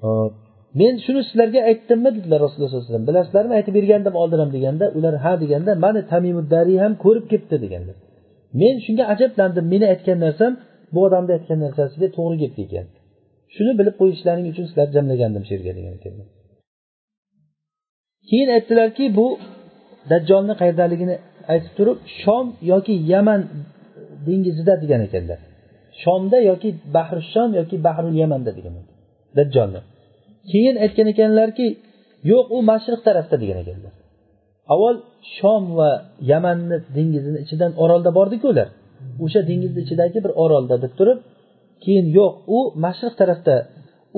[0.04, 0.32] Hop.
[0.80, 3.08] Men shuni sizlarga aytdimmi dedilar rasululloh sallallohu alayhi vasallam.
[3.10, 7.96] Bilasizlarmi aytib bergandim oldin ham deganda ular ha deganda mana tamimuddariy ham ko'rib kelibdi deganlar.
[8.60, 9.64] Men shunga ajablandim.
[9.72, 10.52] Meni aytgan narsam
[10.94, 12.86] bu odamni aytgan narsasiga to'g'ri kelibdi ekan.
[13.54, 16.28] Shuni bilib qo'yishlaring uchun sizlarni jamlagandim shu yerga degan ekanlar
[18.30, 19.26] keyin aytdilarki bu
[20.10, 21.16] dajjolni qayerdaligini
[21.52, 23.40] aytib turib shom yoki yaman
[24.26, 25.38] dengizida degan ekanlar.
[26.02, 28.74] Shomda yoki bahri shom yoki bahrul yamanda degan
[29.38, 29.80] dajjolni.
[30.50, 31.66] Keyin aytgan ekanlarki
[32.32, 33.92] yo'q u mashriq tarafda degan ekanlar.
[34.74, 34.96] Avval
[35.36, 35.90] shom va
[36.32, 38.68] yamanni dengizini ichidan orolda bordiku ular.
[39.24, 41.18] O'sha dengizni ichidagi bir orolda deb turib
[41.84, 43.54] keyin yo'q u mashriq tarafda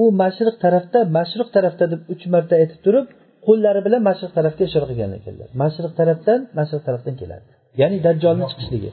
[0.03, 3.07] u mashriq tarafda mashriq tarafda deb uch marta aytib turib
[3.46, 7.48] qo'llari bilan mashriq tarafga ishora qilgan ekanlar mashriq tarafdan mashriq tarafdan keladi.
[7.80, 8.90] Ya'ni dajjolni chiqishligi.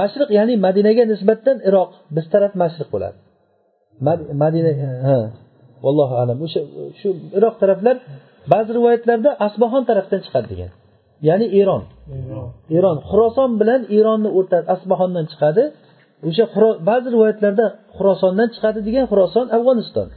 [0.00, 3.18] Mashriq ya'ni madinaga nisbatan iroq biz taraf mashriq bo'ladi.
[4.42, 4.70] Madina
[5.06, 5.16] ha
[5.84, 6.36] vallohu alam.
[6.46, 6.60] O'sha
[7.00, 7.08] shu
[7.38, 7.96] iroq taraflar
[8.52, 10.70] ba'zi rivoyatlarda asbahon tarafdan chiqadi degan.
[11.28, 11.82] Ya'ni eron
[12.78, 15.62] eron xuroson bilan eronni o'rtasi asbahondan chiqadi.
[16.28, 16.44] O'sha
[16.90, 17.66] ba'zi rivoyatlarda
[17.96, 20.08] xurosondan chiqadi degan xuroson afg'oniston.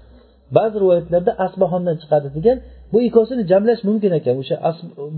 [0.58, 2.58] Ba'zi rivoyatlarda asbahondan chiqadi degan
[2.94, 4.36] bu ikkovsini jamlash mumkin ekan.
[4.42, 4.56] O'sha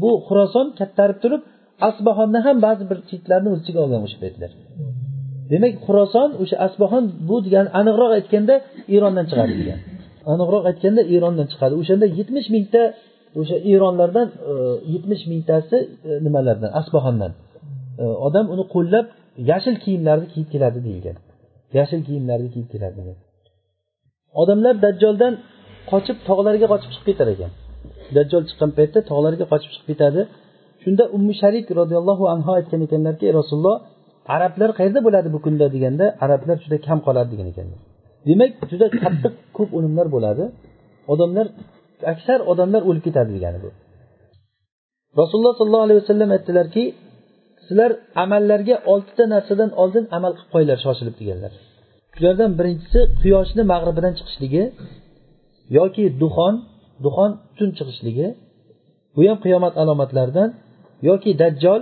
[0.02, 1.42] bu xuroson kattarib turib
[1.90, 4.52] asbahonni ham ba'zi bir chetlarini o'z ichiga olgan o'sha paytlar.
[5.52, 8.56] Demak xuroson o'sha asbahon bu degani aniqroq aytganda
[8.96, 9.80] erondan chiqadi degan
[10.34, 11.74] aniqroq aytganda erondan chiqadi.
[11.82, 12.82] O'shanda yetmish mingta
[13.40, 14.54] o'sha eronlardan e,
[14.94, 15.78] yetmish mingtasi
[16.10, 16.70] e, nimalardan?
[16.80, 17.32] Asbohondan
[18.02, 19.06] e, odam uni qo'llab
[19.52, 21.18] yashil kiyimlarni kiyib keladi deyilgan.
[21.78, 23.18] Yashil kiyimlarni kiyib keladi degan.
[24.42, 25.34] Odamlar dajjoldan
[25.92, 27.52] qochib tog'larga qochib chiqib ketar ekan.
[28.18, 30.22] Dajjol chiqqan paytda tog'larga qochib chiqib ketadi.
[30.84, 33.78] Shunda ummu sharik roziyallohu anhu aytgan ekanlarki rasululloh
[34.36, 35.66] arablar qayerda bo'ladi bu kunda?
[35.76, 37.80] deganda arablar juda kam qoladi degan ekanlar.
[38.28, 40.44] Demak juda qattiq ko'p o'limlar bo'ladi.
[41.14, 41.48] Odamlar
[42.14, 43.70] aksar odamlar o'lib ketadi degani bu.
[45.22, 46.84] Rasululloh sollallohu alayhi vasallam aytdilarki
[47.66, 47.92] sizlar
[48.24, 51.52] amallarga oltita narsadan oldin amal qilib qo'yinglar shoshilib deganlar.
[52.16, 54.64] Shulardan birinchisi quyoshni mag'ribidan chiqishligi
[55.78, 56.56] yoki duxon
[57.06, 58.28] duxon tun chiqishligi
[59.16, 60.50] bu ham qiyomat alomatlaridan
[61.10, 61.82] yoki dajjol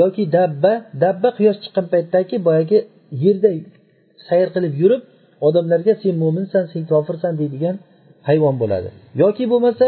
[0.00, 0.72] yoki dabba
[1.02, 2.78] dabba quyosh chiqqan paytdagi boyagi
[3.24, 3.50] yerda
[4.28, 5.02] sayr qilib yurib
[5.46, 7.76] odamlarga sen mo'minsan sen kofirsan deydigan
[8.28, 8.88] hayvon bo'ladi.
[9.22, 9.86] Yoki bo'lmasa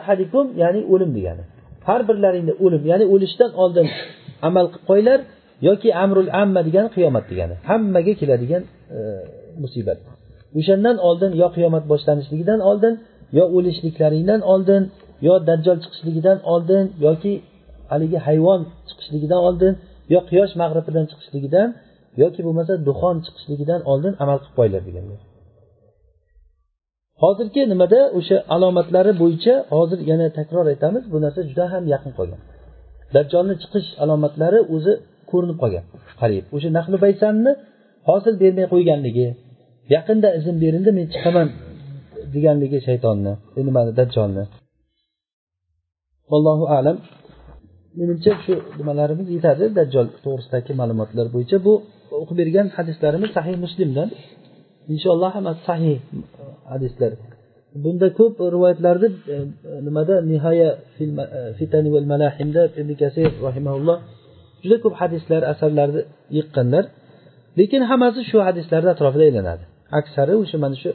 [0.00, 1.42] ahadikum ya'ni o'lim degani.
[1.88, 3.86] Har birlaringda o'lim ya'ni o'lishdan oldin
[4.48, 5.20] amal qilib qo'yinglar
[5.68, 7.54] yoki amrul amma degani qiyomat degani.
[7.70, 8.62] Hammaga keladigan
[8.96, 8.98] e,
[9.62, 9.98] musibat.
[10.58, 12.94] O'shandan oldin yo qiyomat boshlanishligidan oldin
[13.38, 14.82] yo o'lishliklaringdan oldin
[15.26, 17.32] yo dajjol chiqishligidan oldin yoki
[17.90, 19.72] haligi hayvon chiqishligidan oldin
[20.12, 21.68] yo quyosh mag'ribidan chiqishligidan
[22.22, 25.20] yoki bo'lmasa duxon chiqishligidan oldin amal qilib qo'yinglar deganlar
[27.22, 32.40] hozirgi nimada o'sha alomatlari bo'yicha hozir yana takror aytamiz bu narsa juda ham yaqin qolgan.
[33.14, 34.92] Dajjolni chiqish alomatlari o'zi
[35.30, 35.84] ko'rinib qolgan.
[36.20, 37.52] Qariyb o'sha nahli baysanni
[38.08, 39.28] hosil bermay qo'yganligi
[39.94, 41.48] yaqinda izn berildi men chiqaman
[42.34, 43.32] deganligi shaytonni
[43.68, 44.44] nimani dajjolni.
[46.36, 46.96] Allohu alam.
[47.98, 49.64] Menimcha shu nimalarimiz yetadi.
[49.78, 51.72] Dajjol to'g'risidagi ma'lumotlar bo'yicha bu
[52.20, 54.08] o'qib bergan hadislarimiz sahih muslimdan.
[54.94, 56.00] Inshaalloh hammasi sahih e,
[56.72, 57.12] hadislar.
[57.84, 59.36] Bunda ko'p rivoyatlarni e,
[59.86, 60.70] nimada nihoya
[61.02, 61.04] e,
[61.58, 63.98] fitani val malahimda ibn kasir rahimaulloh
[64.62, 66.02] juda ko'p hadislar asarlarni
[66.36, 66.84] yiqqanlar.
[67.58, 69.64] Lekin hammasi shu hadislarni atrofida aylanadi.
[69.98, 70.90] Aksari o'sha mana shu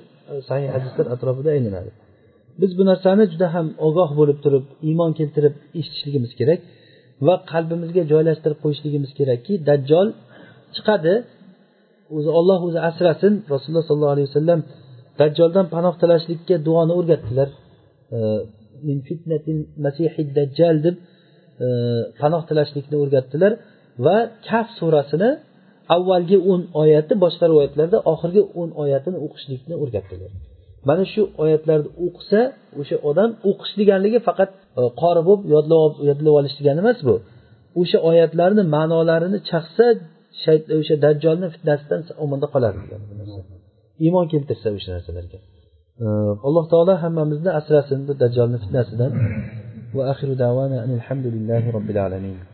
[0.50, 1.92] sahih hadislar atrofida aylanadi.
[2.62, 6.60] Biz bu narsani juda ham ogoh bo'lib turib iymon keltirib eshitishligimiz kerak.
[7.28, 10.08] Va qalbimizga joylashtirib qo'yishligimiz kerakki dajjol
[10.76, 11.14] chiqadi.
[12.16, 13.34] O'zi olloh o'zi asrasin.
[13.54, 14.60] Rasululloh sollallohu alayhi vasallam
[15.22, 17.50] dajjoldan panoh tilashlikka duoni o'rgatdilar.
[20.38, 20.96] Dajjal deb
[21.66, 21.68] e,
[22.22, 23.52] panoh tilashlikni o'rgatdilar
[24.06, 24.18] va
[24.48, 25.30] kaf surasini
[25.96, 30.32] avvalgi o'n oyati boshqa rivoyatlarda oxirgi o'n oyatini o'qishlikni o'rgatdilar.
[30.90, 32.42] Mana shu oyatlarni o'qisa
[32.80, 37.16] o'sha odam o'qish deganligi faqat e, qori bo'lib yodlab yodlab olish degani emas bu.
[37.82, 39.86] O'sha oyatlarni ma'nolarini chaqsa
[40.80, 42.80] o'sha dajjolni fitnasidan omonda qoladi
[44.06, 45.38] iymon keltirsa o'sha narsalarga.
[46.04, 46.08] E,
[46.48, 49.12] Alloh taolo hammamizni asrasin bu dajjolni fitnasidan.
[49.96, 52.36] Va axiru davana alhamdulillahi robbil alamin.